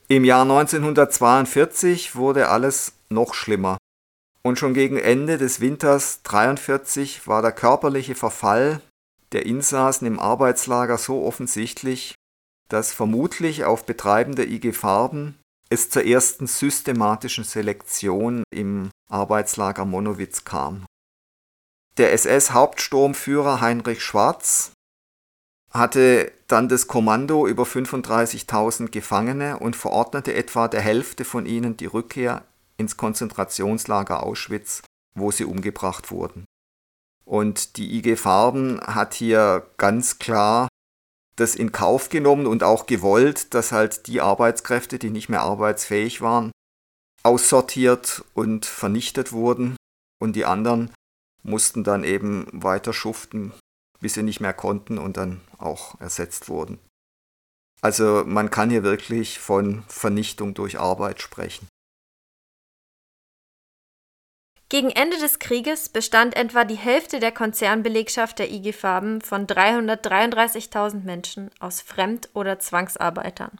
Im 0.07 0.25
Jahr 0.25 0.41
1942 0.41 2.15
wurde 2.15 2.49
alles 2.49 2.93
noch 3.09 3.33
schlimmer. 3.33 3.77
Und 4.43 4.57
schon 4.57 4.73
gegen 4.73 4.97
Ende 4.97 5.37
des 5.37 5.61
Winters 5.61 6.23
43 6.23 7.27
war 7.27 7.41
der 7.41 7.51
körperliche 7.51 8.15
Verfall 8.15 8.81
der 9.31 9.45
Insassen 9.45 10.05
im 10.07 10.19
Arbeitslager 10.19 10.97
so 10.97 11.23
offensichtlich, 11.23 12.15
dass 12.69 12.91
vermutlich 12.91 13.63
auf 13.63 13.85
Betreiben 13.85 14.35
der 14.35 14.49
IG 14.49 14.73
Farben 14.73 15.37
es 15.69 15.89
zur 15.89 16.05
ersten 16.05 16.47
systematischen 16.47 17.45
Selektion 17.45 18.43
im 18.51 18.89
Arbeitslager 19.09 19.85
Monowitz 19.85 20.43
kam. 20.43 20.85
Der 22.01 22.13
SS-Hauptsturmführer 22.13 23.61
Heinrich 23.61 24.03
Schwarz 24.03 24.71
hatte 25.69 26.31
dann 26.47 26.67
das 26.67 26.87
Kommando 26.87 27.45
über 27.45 27.61
35.000 27.61 28.89
Gefangene 28.89 29.59
und 29.59 29.75
verordnete 29.75 30.33
etwa 30.33 30.67
der 30.67 30.81
Hälfte 30.81 31.25
von 31.25 31.45
ihnen 31.45 31.77
die 31.77 31.85
Rückkehr 31.85 32.43
ins 32.77 32.97
Konzentrationslager 32.97 34.23
Auschwitz, 34.23 34.81
wo 35.13 35.29
sie 35.29 35.45
umgebracht 35.45 36.09
wurden. 36.09 36.45
Und 37.23 37.77
die 37.77 37.95
IG 37.99 38.15
Farben 38.15 38.81
hat 38.81 39.13
hier 39.13 39.67
ganz 39.77 40.17
klar 40.17 40.69
das 41.35 41.53
in 41.53 41.71
Kauf 41.71 42.09
genommen 42.09 42.47
und 42.47 42.63
auch 42.63 42.87
gewollt, 42.87 43.53
dass 43.53 43.71
halt 43.71 44.07
die 44.07 44.21
Arbeitskräfte, 44.21 44.97
die 44.97 45.11
nicht 45.11 45.29
mehr 45.29 45.41
arbeitsfähig 45.41 46.19
waren, 46.19 46.49
aussortiert 47.21 48.25
und 48.33 48.65
vernichtet 48.65 49.33
wurden 49.33 49.75
und 50.19 50.35
die 50.35 50.45
anderen 50.45 50.91
mussten 51.43 51.83
dann 51.83 52.03
eben 52.03 52.47
weiter 52.51 52.93
schuften, 52.93 53.53
bis 53.99 54.15
sie 54.15 54.23
nicht 54.23 54.39
mehr 54.39 54.53
konnten 54.53 54.97
und 54.97 55.17
dann 55.17 55.41
auch 55.57 55.99
ersetzt 55.99 56.49
wurden. 56.49 56.79
Also 57.81 58.23
man 58.25 58.51
kann 58.51 58.69
hier 58.69 58.83
wirklich 58.83 59.39
von 59.39 59.83
Vernichtung 59.87 60.53
durch 60.53 60.79
Arbeit 60.79 61.21
sprechen. 61.21 61.67
Gegen 64.69 64.89
Ende 64.89 65.17
des 65.17 65.39
Krieges 65.39 65.89
bestand 65.89 66.37
etwa 66.37 66.63
die 66.63 66.75
Hälfte 66.75 67.19
der 67.19 67.33
Konzernbelegschaft 67.33 68.39
der 68.39 68.51
IG 68.51 68.71
Farben 68.71 69.19
von 69.19 69.45
333.000 69.45 71.03
Menschen 71.03 71.51
aus 71.59 71.81
Fremd- 71.81 72.29
oder 72.33 72.57
Zwangsarbeitern. 72.57 73.59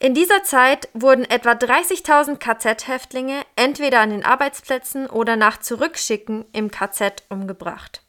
In 0.00 0.12
dieser 0.14 0.42
Zeit 0.42 0.88
wurden 0.92 1.24
etwa 1.24 1.52
30.000 1.52 2.36
KZ-Häftlinge 2.38 3.42
entweder 3.56 4.00
an 4.00 4.10
den 4.10 4.24
Arbeitsplätzen 4.24 5.08
oder 5.08 5.36
nach 5.36 5.60
Zurückschicken 5.60 6.44
im 6.52 6.70
KZ 6.70 7.24
umgebracht. 7.28 8.02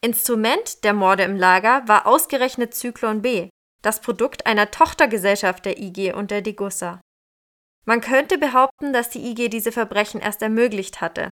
Instrument 0.00 0.84
der 0.84 0.94
Morde 0.94 1.24
im 1.24 1.36
Lager 1.36 1.86
war 1.86 2.06
ausgerechnet 2.06 2.74
Zyklon 2.74 3.22
B, 3.22 3.48
das 3.82 4.00
Produkt 4.00 4.46
einer 4.46 4.70
Tochtergesellschaft 4.70 5.64
der 5.64 5.78
IG 5.78 6.12
und 6.12 6.30
der 6.30 6.42
Degussa. 6.42 7.00
Man 7.84 8.00
könnte 8.00 8.38
behaupten, 8.38 8.92
dass 8.92 9.10
die 9.10 9.30
IG 9.30 9.48
diese 9.48 9.72
Verbrechen 9.72 10.20
erst 10.20 10.42
ermöglicht 10.42 11.00
hatte. 11.00 11.30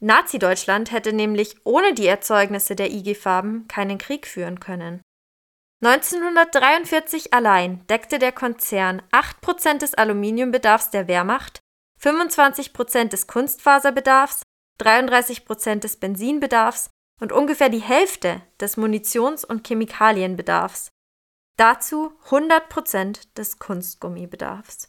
Nazi-Deutschland 0.00 0.90
hätte 0.92 1.12
nämlich 1.12 1.56
ohne 1.64 1.94
die 1.94 2.06
Erzeugnisse 2.06 2.76
der 2.76 2.90
IG-Farben 2.90 3.68
keinen 3.68 3.98
Krieg 3.98 4.26
führen 4.26 4.60
können. 4.60 5.02
1943 5.80 7.32
allein 7.32 7.86
deckte 7.86 8.18
der 8.18 8.32
Konzern 8.32 9.00
8% 9.12 9.78
des 9.78 9.94
Aluminiumbedarfs 9.94 10.90
der 10.90 11.06
Wehrmacht, 11.06 11.60
25% 12.02 13.04
des 13.08 13.28
Kunstfaserbedarfs, 13.28 14.42
33% 14.80 15.76
des 15.76 15.96
Benzinbedarfs 15.96 16.90
und 17.20 17.32
ungefähr 17.32 17.68
die 17.68 17.80
Hälfte 17.80 18.42
des 18.60 18.76
Munitions- 18.76 19.44
und 19.44 19.66
Chemikalienbedarfs. 19.66 20.88
Dazu 21.56 22.12
100% 22.28 23.34
des 23.36 23.58
Kunstgummibedarfs. 23.58 24.88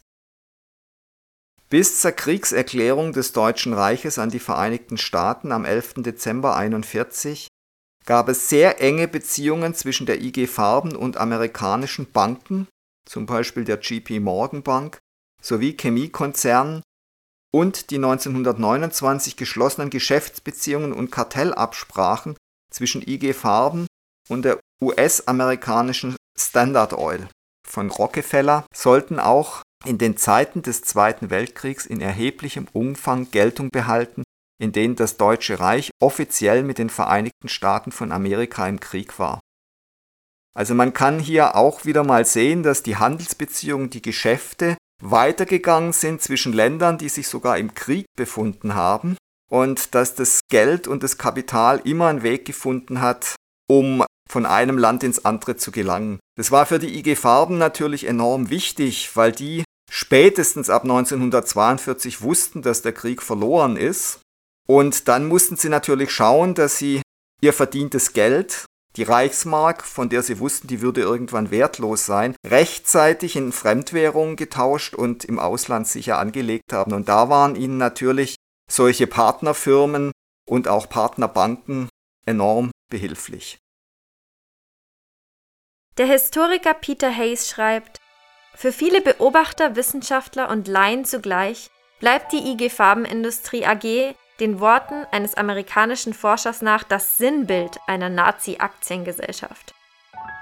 Bis 1.68 2.00
zur 2.00 2.12
Kriegserklärung 2.12 3.12
des 3.12 3.32
Deutschen 3.32 3.74
Reiches 3.74 4.18
an 4.18 4.30
die 4.30 4.40
Vereinigten 4.40 4.98
Staaten 4.98 5.52
am 5.52 5.64
11. 5.64 5.94
Dezember 5.98 6.56
1941 6.56 7.46
gab 8.06 8.28
es 8.28 8.48
sehr 8.48 8.80
enge 8.80 9.08
Beziehungen 9.08 9.74
zwischen 9.74 10.06
der 10.06 10.20
IG 10.20 10.46
Farben 10.46 10.96
und 10.96 11.16
amerikanischen 11.16 12.10
Banken, 12.10 12.66
zum 13.06 13.26
Beispiel 13.26 13.64
der 13.64 13.80
JP 13.80 14.20
Morgan 14.20 14.62
Bank, 14.62 14.98
sowie 15.42 15.76
Chemiekonzernen 15.76 16.82
und 17.52 17.90
die 17.90 17.96
1929 17.96 19.36
geschlossenen 19.36 19.90
Geschäftsbeziehungen 19.90 20.92
und 20.92 21.10
Kartellabsprachen 21.10 22.36
zwischen 22.72 23.06
IG 23.06 23.32
Farben 23.32 23.86
und 24.28 24.44
der 24.44 24.60
US-amerikanischen 24.82 26.16
Standard 26.38 26.92
Oil. 26.92 27.28
Von 27.68 27.90
Rockefeller 27.90 28.64
sollten 28.74 29.18
auch 29.18 29.62
in 29.84 29.98
den 29.98 30.16
Zeiten 30.16 30.62
des 30.62 30.82
Zweiten 30.82 31.30
Weltkriegs 31.30 31.86
in 31.86 32.00
erheblichem 32.00 32.66
Umfang 32.72 33.30
Geltung 33.30 33.70
behalten, 33.70 34.22
in 34.60 34.72
denen 34.72 34.96
das 34.96 35.16
Deutsche 35.16 35.58
Reich 35.58 35.90
offiziell 36.00 36.62
mit 36.62 36.78
den 36.78 36.90
Vereinigten 36.90 37.48
Staaten 37.48 37.92
von 37.92 38.12
Amerika 38.12 38.68
im 38.68 38.78
Krieg 38.78 39.18
war. 39.18 39.40
Also 40.54 40.74
man 40.74 40.92
kann 40.92 41.18
hier 41.18 41.56
auch 41.56 41.84
wieder 41.84 42.04
mal 42.04 42.24
sehen, 42.24 42.62
dass 42.62 42.82
die 42.82 42.96
Handelsbeziehungen, 42.96 43.90
die 43.90 44.02
Geschäfte 44.02 44.76
weitergegangen 45.02 45.92
sind 45.92 46.20
zwischen 46.20 46.52
Ländern, 46.52 46.98
die 46.98 47.08
sich 47.08 47.28
sogar 47.28 47.56
im 47.56 47.74
Krieg 47.74 48.06
befunden 48.16 48.74
haben 48.74 49.16
und 49.50 49.94
dass 49.94 50.14
das 50.14 50.40
Geld 50.50 50.86
und 50.86 51.02
das 51.02 51.18
Kapital 51.18 51.80
immer 51.84 52.08
einen 52.08 52.22
Weg 52.22 52.44
gefunden 52.44 53.00
hat, 53.00 53.36
um 53.68 54.04
von 54.30 54.46
einem 54.46 54.78
Land 54.78 55.02
ins 55.02 55.24
andere 55.24 55.56
zu 55.56 55.72
gelangen. 55.72 56.20
Das 56.36 56.50
war 56.50 56.66
für 56.66 56.78
die 56.78 56.98
IG 56.98 57.16
Farben 57.16 57.58
natürlich 57.58 58.04
enorm 58.04 58.50
wichtig, 58.50 59.10
weil 59.14 59.32
die 59.32 59.64
spätestens 59.90 60.70
ab 60.70 60.82
1942 60.82 62.22
wussten, 62.22 62.62
dass 62.62 62.82
der 62.82 62.92
Krieg 62.92 63.22
verloren 63.22 63.76
ist. 63.76 64.20
Und 64.70 65.08
dann 65.08 65.26
mussten 65.26 65.56
sie 65.56 65.68
natürlich 65.68 66.12
schauen, 66.12 66.54
dass 66.54 66.78
sie 66.78 67.02
ihr 67.40 67.52
verdientes 67.52 68.12
Geld, 68.12 68.66
die 68.94 69.02
Reichsmark, 69.02 69.84
von 69.84 70.08
der 70.08 70.22
sie 70.22 70.38
wussten, 70.38 70.68
die 70.68 70.80
würde 70.80 71.00
irgendwann 71.00 71.50
wertlos 71.50 72.06
sein, 72.06 72.36
rechtzeitig 72.46 73.34
in 73.34 73.50
Fremdwährungen 73.50 74.36
getauscht 74.36 74.94
und 74.94 75.24
im 75.24 75.40
Ausland 75.40 75.88
sicher 75.88 76.20
angelegt 76.20 76.72
haben. 76.72 76.92
Und 76.92 77.08
da 77.08 77.28
waren 77.28 77.56
ihnen 77.56 77.78
natürlich 77.78 78.36
solche 78.70 79.08
Partnerfirmen 79.08 80.12
und 80.48 80.68
auch 80.68 80.88
Partnerbanken 80.88 81.88
enorm 82.24 82.70
behilflich. 82.92 83.58
Der 85.98 86.06
Historiker 86.06 86.74
Peter 86.74 87.12
Hayes 87.12 87.48
schreibt, 87.48 87.98
für 88.54 88.70
viele 88.70 89.00
Beobachter, 89.00 89.74
Wissenschaftler 89.74 90.48
und 90.48 90.68
Laien 90.68 91.04
zugleich 91.04 91.70
bleibt 91.98 92.32
die 92.32 92.52
IG 92.52 92.70
Farbenindustrie 92.70 93.66
AG 93.66 94.14
den 94.40 94.60
Worten 94.60 95.06
eines 95.12 95.34
amerikanischen 95.34 96.14
Forschers 96.14 96.62
nach 96.62 96.82
das 96.82 97.18
Sinnbild 97.18 97.78
einer 97.86 98.08
Nazi-Aktiengesellschaft. 98.08 99.74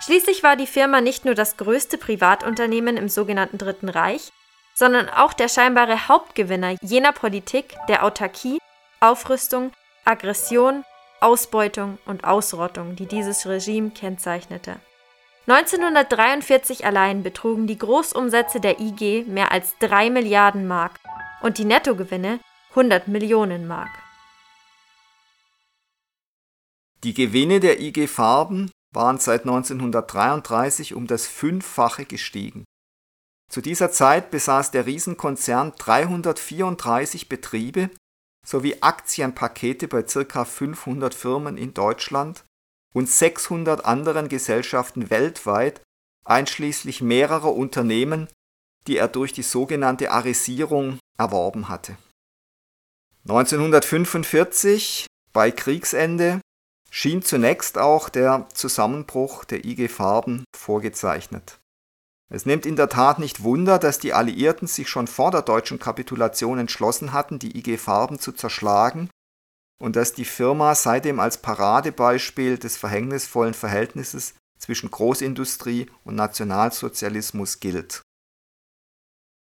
Schließlich 0.00 0.42
war 0.42 0.56
die 0.56 0.66
Firma 0.66 1.00
nicht 1.00 1.24
nur 1.24 1.34
das 1.34 1.56
größte 1.56 1.98
Privatunternehmen 1.98 2.96
im 2.96 3.08
sogenannten 3.08 3.58
Dritten 3.58 3.88
Reich, 3.88 4.30
sondern 4.74 5.08
auch 5.08 5.32
der 5.32 5.48
scheinbare 5.48 6.08
Hauptgewinner 6.08 6.76
jener 6.80 7.12
Politik 7.12 7.76
der 7.88 8.04
Autarkie, 8.04 8.58
Aufrüstung, 9.00 9.72
Aggression, 10.04 10.84
Ausbeutung 11.20 11.98
und 12.06 12.22
Ausrottung, 12.22 12.94
die 12.94 13.06
dieses 13.06 13.46
Regime 13.46 13.90
kennzeichnete. 13.90 14.76
1943 15.48 16.84
allein 16.84 17.22
betrugen 17.22 17.66
die 17.66 17.78
Großumsätze 17.78 18.60
der 18.60 18.78
IG 18.80 19.24
mehr 19.26 19.50
als 19.50 19.76
3 19.80 20.10
Milliarden 20.10 20.68
Mark 20.68 20.92
und 21.40 21.58
die 21.58 21.64
Nettogewinne 21.64 22.38
100 22.70 23.08
Millionen 23.08 23.66
Mark. 23.66 23.90
Die 27.02 27.14
Gewinne 27.14 27.60
der 27.60 27.80
IG 27.80 28.06
Farben 28.08 28.70
waren 28.92 29.18
seit 29.18 29.42
1933 29.42 30.94
um 30.94 31.06
das 31.06 31.26
Fünffache 31.26 32.04
gestiegen. 32.04 32.64
Zu 33.50 33.62
dieser 33.62 33.90
Zeit 33.90 34.30
besaß 34.30 34.70
der 34.70 34.84
Riesenkonzern 34.84 35.72
334 35.78 37.30
Betriebe 37.30 37.88
sowie 38.46 38.76
Aktienpakete 38.82 39.88
bei 39.88 40.02
ca. 40.02 40.44
500 40.44 41.14
Firmen 41.14 41.56
in 41.56 41.72
Deutschland 41.72 42.44
und 42.94 43.08
600 43.08 43.86
anderen 43.86 44.28
Gesellschaften 44.28 45.08
weltweit, 45.08 45.80
einschließlich 46.26 47.00
mehrerer 47.00 47.54
Unternehmen, 47.54 48.28
die 48.86 48.98
er 48.98 49.08
durch 49.08 49.32
die 49.32 49.42
sogenannte 49.42 50.10
Arisierung 50.10 50.98
erworben 51.16 51.70
hatte. 51.70 51.96
1945, 53.28 55.06
bei 55.34 55.50
Kriegsende, 55.50 56.40
schien 56.90 57.22
zunächst 57.22 57.76
auch 57.76 58.08
der 58.08 58.46
Zusammenbruch 58.54 59.44
der 59.44 59.66
IG 59.66 59.88
Farben 59.88 60.44
vorgezeichnet. 60.56 61.58
Es 62.30 62.46
nimmt 62.46 62.64
in 62.64 62.76
der 62.76 62.88
Tat 62.88 63.18
nicht 63.18 63.42
Wunder, 63.42 63.78
dass 63.78 63.98
die 63.98 64.14
Alliierten 64.14 64.66
sich 64.66 64.88
schon 64.88 65.06
vor 65.06 65.30
der 65.30 65.42
deutschen 65.42 65.78
Kapitulation 65.78 66.58
entschlossen 66.58 67.12
hatten, 67.12 67.38
die 67.38 67.56
IG 67.58 67.76
Farben 67.76 68.18
zu 68.18 68.32
zerschlagen 68.32 69.10
und 69.78 69.96
dass 69.96 70.14
die 70.14 70.24
Firma 70.24 70.74
seitdem 70.74 71.20
als 71.20 71.38
Paradebeispiel 71.38 72.58
des 72.58 72.78
verhängnisvollen 72.78 73.54
Verhältnisses 73.54 74.34
zwischen 74.58 74.90
Großindustrie 74.90 75.90
und 76.04 76.14
Nationalsozialismus 76.14 77.60
gilt. 77.60 78.02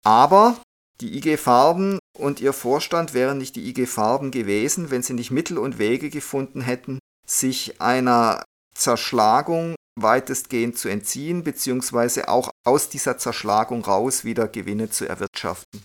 Aber 0.05 0.61
die 1.01 1.17
IG 1.17 1.37
Farben 1.37 1.99
und 2.19 2.41
ihr 2.41 2.53
Vorstand 2.53 3.15
wären 3.15 3.39
nicht 3.39 3.57
die 3.57 3.69
IG 3.69 3.87
Farben 3.87 4.31
gewesen, 4.31 4.91
wenn 4.91 5.03
sie 5.03 5.15
nicht 5.15 5.31
Mittel 5.31 5.59
und 5.59 5.79
Wege 5.79 6.11
gefunden 6.11 6.61
hätten, 6.61 6.99
sich 7.27 7.81
einer 7.81 8.45
Zerschlagung 8.77 9.75
weitestgehend 9.99 10.79
zu 10.79 10.89
entziehen, 10.89 11.43
beziehungsweise 11.43 12.29
auch 12.29 12.51
aus 12.65 12.89
dieser 12.89 13.19
Zerschlagung 13.19 13.85
raus 13.85 14.25
wieder 14.25 14.49
Gewinne 14.49 14.91
zu 14.91 15.07
erwirtschaften. 15.09 15.85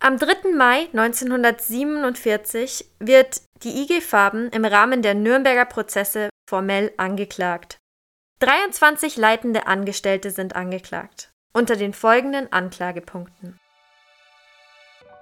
Am 0.00 0.18
3. 0.18 0.50
Mai 0.56 0.88
1947 0.92 2.90
wird 2.98 3.42
die 3.62 3.82
IG 3.82 4.00
Farben 4.00 4.48
im 4.48 4.64
Rahmen 4.64 5.00
der 5.00 5.14
Nürnberger 5.14 5.64
Prozesse 5.64 6.28
formell 6.50 6.92
angeklagt. 6.96 7.78
23 8.40 9.16
leitende 9.16 9.68
Angestellte 9.68 10.32
sind 10.32 10.56
angeklagt, 10.56 11.31
unter 11.52 11.76
den 11.76 11.92
folgenden 11.92 12.52
Anklagepunkten. 12.52 13.58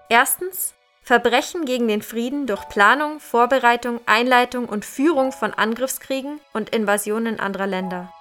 Erstens 0.09 0.75
Verbrechen 1.03 1.65
gegen 1.65 1.89
den 1.89 2.03
Frieden 2.03 2.47
durch 2.47 2.69
Planung, 2.69 3.21
Vorbereitung, 3.21 4.01
Einleitung 4.07 4.69
und 4.69 4.85
Führung 4.85 5.33
von 5.33 5.53
Angriffskriegen 5.55 6.41
und 6.53 6.71
Invasionen 6.71 7.41
anderer 7.41 7.67
Länder. 7.67 8.13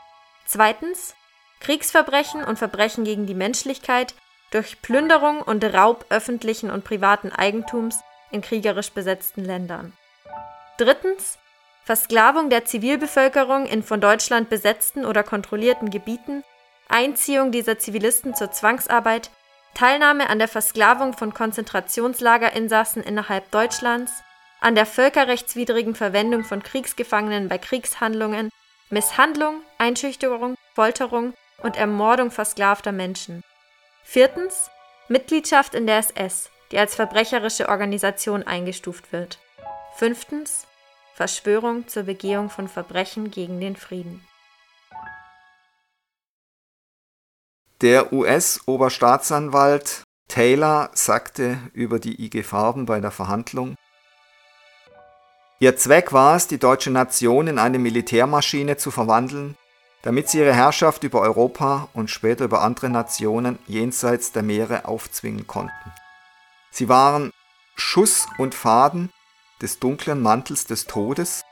Zweitens 0.45 1.13
Kriegsverbrechen 1.59 2.43
und 2.43 2.57
Verbrechen 2.57 3.03
gegen 3.03 3.27
die 3.27 3.35
Menschlichkeit 3.35 4.15
durch 4.51 4.81
Plünderung 4.81 5.41
und 5.41 5.63
Raub 5.63 6.05
öffentlichen 6.09 6.71
und 6.71 6.83
privaten 6.83 7.31
Eigentums 7.31 7.99
in 8.31 8.41
kriegerisch 8.41 8.91
besetzten 8.91 9.43
Ländern. 9.43 9.93
Drittens 10.77 11.37
Versklavung 11.83 12.49
der 12.49 12.65
Zivilbevölkerung 12.65 13.65
in 13.65 13.83
von 13.83 13.99
Deutschland 13.99 14.49
besetzten 14.49 15.05
oder 15.05 15.23
kontrollierten 15.23 15.89
Gebieten, 15.89 16.43
Einziehung 16.89 17.51
dieser 17.51 17.79
Zivilisten 17.79 18.35
zur 18.35 18.51
Zwangsarbeit, 18.51 19.31
Teilnahme 19.75 20.29
an 20.29 20.39
der 20.39 20.47
Versklavung 20.47 21.13
von 21.13 21.33
Konzentrationslagerinsassen 21.33 23.03
innerhalb 23.03 23.49
Deutschlands, 23.51 24.11
an 24.59 24.75
der 24.75 24.85
völkerrechtswidrigen 24.85 25.95
Verwendung 25.95 26.43
von 26.43 26.61
Kriegsgefangenen 26.61 27.47
bei 27.47 27.57
Kriegshandlungen, 27.57 28.49
Misshandlung, 28.89 29.61
Einschüchterung, 29.77 30.55
Folterung, 30.73 31.33
und 31.63 31.77
Ermordung 31.77 32.31
versklavter 32.31 32.91
Menschen. 32.91 33.43
Viertens 34.03 34.69
Mitgliedschaft 35.07 35.75
in 35.75 35.87
der 35.87 35.97
SS, 35.97 36.49
die 36.71 36.79
als 36.79 36.95
verbrecherische 36.95 37.69
Organisation 37.69 38.43
eingestuft 38.43 39.11
wird. 39.11 39.39
Fünftens 39.95 40.67
Verschwörung 41.15 41.87
zur 41.87 42.03
Begehung 42.03 42.49
von 42.49 42.67
Verbrechen 42.67 43.31
gegen 43.31 43.59
den 43.59 43.75
Frieden. 43.75 44.25
Der 47.81 48.11
US-Oberstaatsanwalt 48.11 50.03
Taylor 50.27 50.89
sagte 50.93 51.59
über 51.71 51.99
die 51.99 52.25
IG 52.25 52.43
Farben 52.43 52.85
bei 52.85 52.99
der 52.99 53.11
Verhandlung, 53.11 53.75
Ihr 55.61 55.77
Zweck 55.77 56.11
war 56.11 56.35
es, 56.35 56.47
die 56.47 56.57
deutsche 56.57 56.91
Nation 56.91 57.47
in 57.47 57.57
eine 57.57 57.79
Militärmaschine 57.79 58.75
zu 58.75 58.91
verwandeln, 58.91 59.55
damit 60.01 60.27
sie 60.27 60.39
ihre 60.39 60.53
Herrschaft 60.53 61.05
über 61.05 61.21
Europa 61.21 61.87
und 61.93 62.09
später 62.09 62.43
über 62.43 62.63
andere 62.63 62.89
Nationen 62.89 63.57
jenseits 63.65 64.33
der 64.33 64.43
Meere 64.43 64.83
aufzwingen 64.83 65.47
konnten. 65.47 65.93
Sie 66.71 66.89
waren 66.89 67.31
Schuss 67.75 68.27
und 68.37 68.55
Faden 68.55 69.09
des 69.61 69.79
dunklen 69.79 70.21
Mantels 70.21 70.65
des 70.65 70.85
Todes, 70.85 71.43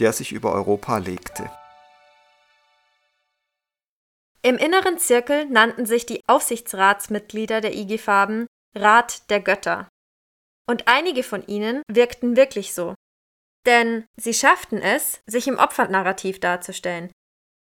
der 0.00 0.12
sich 0.12 0.32
über 0.32 0.52
Europa 0.52 0.98
legte. 0.98 1.48
Im 4.44 4.58
inneren 4.58 4.98
Zirkel 4.98 5.46
nannten 5.46 5.86
sich 5.86 6.04
die 6.04 6.20
Aufsichtsratsmitglieder 6.26 7.62
der 7.62 7.74
IG 7.74 7.96
Farben 7.96 8.46
Rat 8.76 9.30
der 9.30 9.40
Götter. 9.40 9.88
Und 10.68 10.86
einige 10.86 11.22
von 11.22 11.46
ihnen 11.46 11.82
wirkten 11.90 12.36
wirklich 12.36 12.74
so. 12.74 12.94
Denn 13.64 14.06
sie 14.16 14.34
schafften 14.34 14.82
es, 14.82 15.22
sich 15.26 15.48
im 15.48 15.58
Opfernarrativ 15.58 16.40
darzustellen, 16.40 17.10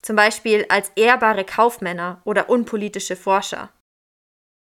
zum 0.02 0.16
Beispiel 0.16 0.66
als 0.70 0.90
ehrbare 0.96 1.44
Kaufmänner 1.44 2.20
oder 2.24 2.50
unpolitische 2.50 3.14
Forscher. 3.14 3.72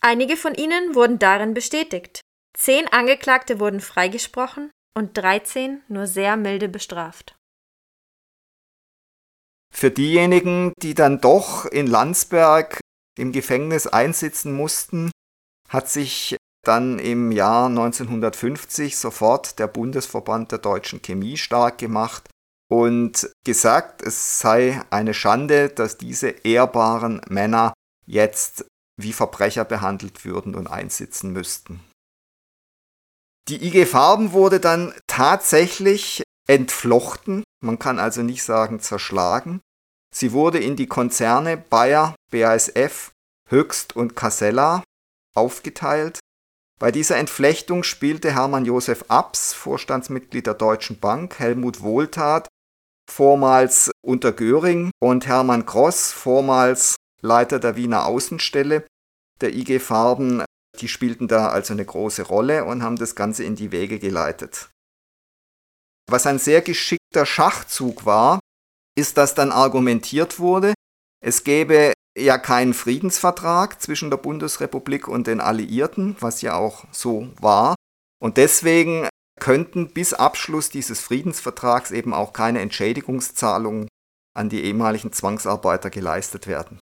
Einige 0.02 0.36
von 0.36 0.56
ihnen 0.56 0.96
wurden 0.96 1.20
darin 1.20 1.54
bestätigt. 1.54 2.22
Zehn 2.58 2.88
Angeklagte 2.92 3.60
wurden 3.60 3.82
freigesprochen 3.82 4.72
und 4.98 5.16
13 5.16 5.84
nur 5.88 6.08
sehr 6.08 6.38
milde 6.38 6.70
bestraft. 6.70 7.36
Für 9.74 9.92
diejenigen, 9.92 10.74
die 10.82 10.94
dann 10.94 11.22
doch 11.22 11.66
in 11.66 11.88
Landsberg 11.88 12.80
im 13.18 13.32
Gefängnis 13.32 13.88
einsitzen 13.88 14.54
mussten, 14.54 15.12
hat 15.68 15.90
sich 15.90 16.38
dann 16.66 17.00
im 17.00 17.32
Jahr 17.32 17.68
1950 17.68 18.98
sofort 18.98 19.60
der 19.60 19.68
Bundesverband 19.68 20.52
der 20.52 20.60
deutschen 20.60 21.02
Chemie 21.02 21.38
stark 21.38 21.78
gemacht 21.78 22.30
und 22.70 23.30
gesagt, 23.46 24.02
es 24.02 24.40
sei 24.40 24.82
eine 24.90 25.14
Schande, 25.14 25.70
dass 25.70 25.98
diese 25.98 26.30
ehrbaren 26.30 27.22
Männer 27.30 27.74
jetzt 28.06 28.66
wie 28.98 29.14
Verbrecher 29.14 29.66
behandelt 29.66 30.26
würden 30.26 30.56
und 30.56 30.68
einsitzen 30.68 31.32
müssten. 31.32 31.82
Die 33.48 33.66
IG 33.66 33.86
Farben 33.86 34.32
wurde 34.32 34.60
dann 34.60 34.94
tatsächlich 35.08 36.22
entflochten, 36.50 37.44
man 37.64 37.78
kann 37.78 38.00
also 38.00 38.24
nicht 38.24 38.44
sagen 38.44 38.80
zerschlagen. 38.80 39.62
Sie 40.14 40.32
wurde 40.32 40.58
in 40.58 40.76
die 40.76 40.88
Konzerne 40.88 41.58
Bayer, 41.58 42.16
BASF, 42.32 43.12
Höchst 43.48 43.96
und 43.96 44.16
Casella 44.16 44.84
aufgeteilt. 45.36 46.20
Bei 46.80 46.92
dieser 46.92 47.18
Entflechtung 47.18 47.84
spielte 47.84 48.34
Hermann 48.34 48.66
Josef 48.66 49.06
Abs, 49.10 49.54
Vorstandsmitglied 49.54 50.48
der 50.48 50.54
Deutschen 50.56 51.00
Bank, 51.00 51.38
Helmut 51.38 51.82
Wohltat 51.82 52.48
vormals 53.10 53.92
unter 54.02 54.32
Göring, 54.32 54.92
und 55.02 55.28
Hermann 55.28 55.66
Gross, 55.66 56.12
vormals 56.12 56.96
Leiter 57.22 57.60
der 57.60 57.76
Wiener 57.76 58.06
Außenstelle 58.06 58.86
der 59.42 59.54
IG 59.56 59.80
Farben, 59.80 60.44
die 60.80 60.88
spielten 60.88 61.28
da 61.28 61.50
also 61.50 61.74
eine 61.74 61.86
große 61.86 62.24
Rolle 62.24 62.66
und 62.66 62.84
haben 62.84 62.98
das 62.98 63.16
Ganze 63.16 63.44
in 63.44 63.56
die 63.56 63.72
Wege 63.72 64.00
geleitet. 64.00 64.70
Was 66.10 66.26
ein 66.26 66.40
sehr 66.40 66.62
geschickter 66.62 67.26
Schachzug 67.26 68.06
war, 68.06 68.40
ist, 68.98 69.18
dass 69.18 69.36
dann 69.36 69.52
argumentiert 69.52 70.40
wurde, 70.40 70.74
es 71.22 71.44
gäbe 71.44 71.94
ja 72.18 72.38
keinen 72.38 72.74
Friedensvertrag 72.74 73.82
zwischen 73.82 74.10
der 74.10 74.18
Bundesrepublik 74.18 75.08
und 75.08 75.28
den 75.28 75.42
Alliierten, 75.42 76.16
was 76.20 76.42
ja 76.42 76.56
auch 76.56 76.86
so 76.92 77.30
war. 77.40 77.76
Und 78.22 78.38
deswegen 78.38 79.08
könnten 79.40 79.94
bis 79.94 80.14
Abschluss 80.14 80.70
dieses 80.70 81.00
Friedensvertrags 81.00 81.92
eben 81.92 82.14
auch 82.14 82.34
keine 82.34 82.60
Entschädigungszahlungen 82.60 83.88
an 84.36 84.50
die 84.50 84.64
ehemaligen 84.64 85.14
Zwangsarbeiter 85.14 85.90
geleistet 85.90 86.48
werden. 86.48 86.80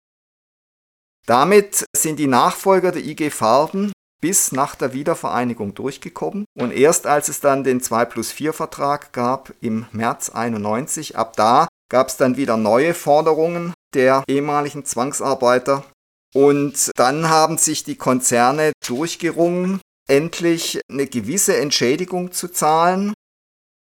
Damit 1.26 1.84
sind 1.96 2.18
die 2.18 2.26
Nachfolger 2.26 2.92
der 2.92 3.04
IG 3.04 3.30
Farben 3.30 3.92
bis 4.24 4.52
nach 4.52 4.74
der 4.74 4.94
Wiedervereinigung 4.94 5.74
durchgekommen 5.74 6.46
und 6.58 6.72
erst 6.72 7.06
als 7.06 7.28
es 7.28 7.40
dann 7.40 7.62
den 7.62 7.82
2 7.82 8.06
plus 8.06 8.32
4 8.32 8.54
Vertrag 8.54 9.12
gab 9.12 9.52
im 9.60 9.84
März 9.92 10.30
91, 10.30 11.18
ab 11.18 11.36
da 11.36 11.68
gab 11.90 12.08
es 12.08 12.16
dann 12.16 12.38
wieder 12.38 12.56
neue 12.56 12.94
Forderungen 12.94 13.74
der 13.92 14.24
ehemaligen 14.26 14.86
Zwangsarbeiter 14.86 15.84
und 16.34 16.90
dann 16.96 17.28
haben 17.28 17.58
sich 17.58 17.84
die 17.84 17.96
Konzerne 17.96 18.72
durchgerungen, 18.86 19.82
endlich 20.08 20.80
eine 20.90 21.06
gewisse 21.06 21.58
Entschädigung 21.58 22.32
zu 22.32 22.48
zahlen. 22.48 23.12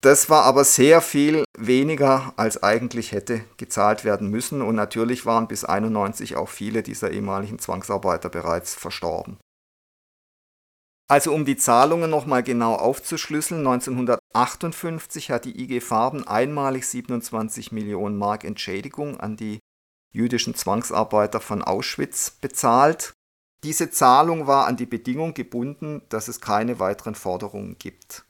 Das 0.04 0.30
war 0.30 0.44
aber 0.44 0.66
sehr 0.66 1.02
viel 1.02 1.46
weniger, 1.58 2.34
als 2.38 2.62
eigentlich 2.62 3.12
hätte 3.12 3.42
gezahlt 3.58 4.06
werden 4.06 4.30
müssen. 4.30 4.62
Und 4.62 4.76
natürlich 4.76 5.26
waren 5.26 5.48
bis 5.48 5.66
91 5.66 6.36
auch 6.36 6.50
viele 6.50 6.84
dieser 6.84 7.10
ehemaligen 7.10 7.58
Zwangsarbeiter 7.58 8.30
bereits 8.30 8.76
verstorben. 8.76 9.40
Also 11.10 11.34
um 11.34 11.46
die 11.46 11.56
Zahlungen 11.56 12.10
nochmal 12.10 12.44
genau 12.44 12.76
aufzuschlüsseln, 12.76 13.66
1958 13.66 15.32
hat 15.32 15.46
die 15.46 15.62
IG 15.62 15.80
Farben 15.80 16.28
einmalig 16.28 16.86
27 16.86 17.72
Millionen 17.72 18.18
Mark 18.18 18.44
Entschädigung 18.44 19.18
an 19.18 19.38
die 19.38 19.60
jüdischen 20.12 20.54
Zwangsarbeiter 20.54 21.40
von 21.40 21.64
Auschwitz 21.64 22.32
bezahlt. 22.32 23.14
Diese 23.64 23.90
Zahlung 23.90 24.48
war 24.48 24.68
an 24.68 24.76
die 24.76 24.86
Bedingung 24.86 25.34
gebunden, 25.34 26.02
dass 26.10 26.28
es 26.28 26.42
keine 26.42 26.80
weiteren 26.80 27.16
Forderungen 27.16 27.78
gibt. 27.80 28.27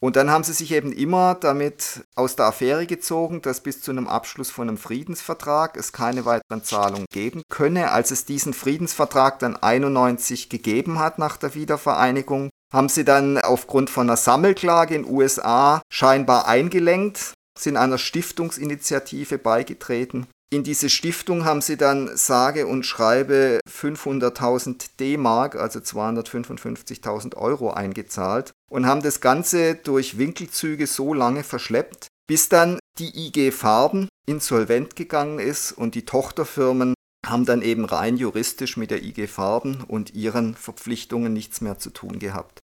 Und 0.00 0.14
dann 0.14 0.30
haben 0.30 0.44
sie 0.44 0.52
sich 0.52 0.72
eben 0.72 0.92
immer 0.92 1.34
damit 1.34 2.04
aus 2.14 2.36
der 2.36 2.46
Affäre 2.46 2.86
gezogen, 2.86 3.42
dass 3.42 3.60
bis 3.60 3.82
zu 3.82 3.90
einem 3.90 4.06
Abschluss 4.06 4.50
von 4.50 4.68
einem 4.68 4.78
Friedensvertrag 4.78 5.76
es 5.76 5.92
keine 5.92 6.24
weiteren 6.24 6.62
Zahlungen 6.62 7.06
geben 7.12 7.42
könne. 7.48 7.90
Als 7.90 8.12
es 8.12 8.24
diesen 8.24 8.54
Friedensvertrag 8.54 9.40
dann 9.40 9.56
91 9.56 10.48
gegeben 10.48 11.00
hat 11.00 11.18
nach 11.18 11.36
der 11.36 11.54
Wiedervereinigung, 11.54 12.48
haben 12.72 12.88
sie 12.88 13.04
dann 13.04 13.38
aufgrund 13.38 13.90
von 13.90 14.08
einer 14.08 14.16
Sammelklage 14.16 14.94
in 14.94 15.04
USA 15.04 15.82
scheinbar 15.90 16.46
eingelenkt, 16.46 17.34
sind 17.58 17.76
einer 17.76 17.98
Stiftungsinitiative 17.98 19.38
beigetreten 19.38 20.28
in 20.50 20.64
diese 20.64 20.88
Stiftung 20.88 21.44
haben 21.44 21.60
sie 21.60 21.76
dann 21.76 22.16
sage 22.16 22.66
und 22.66 22.86
schreibe 22.86 23.60
500.000 23.70 24.90
D-Mark, 24.98 25.56
also 25.56 25.78
255.000 25.78 27.36
Euro 27.36 27.70
eingezahlt 27.70 28.52
und 28.70 28.86
haben 28.86 29.02
das 29.02 29.20
Ganze 29.20 29.74
durch 29.74 30.16
Winkelzüge 30.16 30.86
so 30.86 31.12
lange 31.12 31.44
verschleppt, 31.44 32.08
bis 32.26 32.48
dann 32.48 32.78
die 32.98 33.26
IG 33.26 33.50
Farben 33.50 34.08
insolvent 34.26 34.96
gegangen 34.96 35.38
ist 35.38 35.72
und 35.72 35.94
die 35.94 36.04
Tochterfirmen 36.04 36.94
haben 37.26 37.44
dann 37.44 37.62
eben 37.62 37.84
rein 37.84 38.16
juristisch 38.16 38.76
mit 38.76 38.90
der 38.90 39.02
IG 39.02 39.26
Farben 39.26 39.84
und 39.86 40.14
ihren 40.14 40.54
Verpflichtungen 40.54 41.32
nichts 41.32 41.60
mehr 41.60 41.78
zu 41.78 41.90
tun 41.90 42.18
gehabt. 42.18 42.60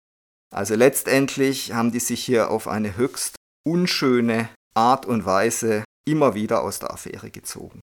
Also 0.54 0.76
letztendlich 0.76 1.74
haben 1.74 1.91
die 1.91 2.00
sich 2.00 2.24
hier 2.24 2.52
auf 2.52 2.67
eine 2.67 2.98
höchst 2.98 3.36
unschöne 3.67 4.50
Art 4.76 5.06
und 5.06 5.26
Weise 5.26 5.84
immer 6.06 6.34
wieder 6.36 6.64
aus 6.64 6.80
der 6.80 6.92
Affäre 6.92 7.32
gezogen. 7.32 7.80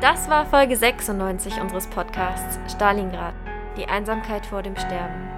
Das 0.00 0.28
war 0.28 0.46
Folge 0.46 0.76
96 0.76 1.60
unseres 1.60 1.88
Podcasts 1.88 2.58
Stalingrad, 2.72 3.34
die 3.76 3.86
Einsamkeit 3.86 4.46
vor 4.46 4.62
dem 4.62 4.76
Sterben. 4.76 5.28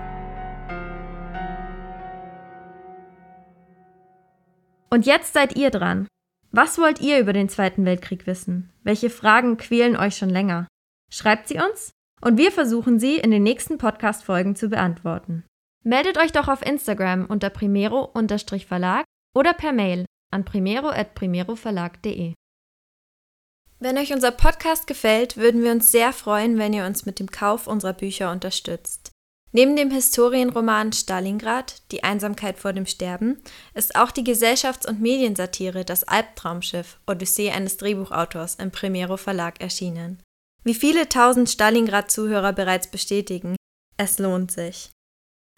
Und 4.90 5.06
jetzt 5.06 5.32
seid 5.32 5.56
ihr 5.56 5.70
dran. 5.70 6.08
Was 6.50 6.78
wollt 6.78 7.00
ihr 7.00 7.20
über 7.20 7.32
den 7.32 7.48
Zweiten 7.48 7.84
Weltkrieg 7.84 8.26
wissen? 8.26 8.72
Welche 8.82 9.08
Fragen 9.08 9.56
quälen 9.56 9.96
euch 9.96 10.16
schon 10.16 10.30
länger? 10.30 10.66
Schreibt 11.10 11.48
sie 11.48 11.58
uns 11.58 11.92
und 12.20 12.36
wir 12.36 12.50
versuchen 12.50 12.98
sie 12.98 13.16
in 13.16 13.30
den 13.30 13.44
nächsten 13.44 13.78
Podcast-Folgen 13.78 14.56
zu 14.56 14.68
beantworten. 14.68 15.44
Meldet 15.82 16.18
euch 16.18 16.32
doch 16.32 16.48
auf 16.48 16.64
Instagram 16.64 17.26
unter 17.26 17.48
primero-verlag 17.50 19.04
oder 19.34 19.54
per 19.54 19.72
Mail 19.72 20.04
an 20.30 20.44
primero.primeroverlag.de. 20.44 22.34
Wenn 23.78 23.96
euch 23.96 24.12
unser 24.12 24.30
Podcast 24.30 24.86
gefällt, 24.86 25.38
würden 25.38 25.62
wir 25.62 25.72
uns 25.72 25.90
sehr 25.90 26.12
freuen, 26.12 26.58
wenn 26.58 26.74
ihr 26.74 26.84
uns 26.84 27.06
mit 27.06 27.18
dem 27.18 27.30
Kauf 27.30 27.66
unserer 27.66 27.94
Bücher 27.94 28.30
unterstützt. 28.30 29.10
Neben 29.52 29.74
dem 29.74 29.90
Historienroman 29.90 30.92
Stalingrad, 30.92 31.82
Die 31.90 32.04
Einsamkeit 32.04 32.58
vor 32.58 32.74
dem 32.74 32.86
Sterben, 32.86 33.42
ist 33.74 33.96
auch 33.96 34.10
die 34.10 34.22
Gesellschafts- 34.22 34.86
und 34.86 35.00
Mediensatire 35.00 35.84
Das 35.84 36.04
Albtraumschiff, 36.04 37.00
Odyssee 37.06 37.50
eines 37.50 37.78
Drehbuchautors 37.78 38.56
im 38.56 38.70
Primero 38.70 39.16
Verlag 39.16 39.60
erschienen. 39.60 40.22
Wie 40.62 40.74
viele 40.74 41.08
tausend 41.08 41.48
Stalingrad-Zuhörer 41.48 42.52
bereits 42.52 42.88
bestätigen, 42.88 43.56
es 43.96 44.18
lohnt 44.18 44.52
sich. 44.52 44.90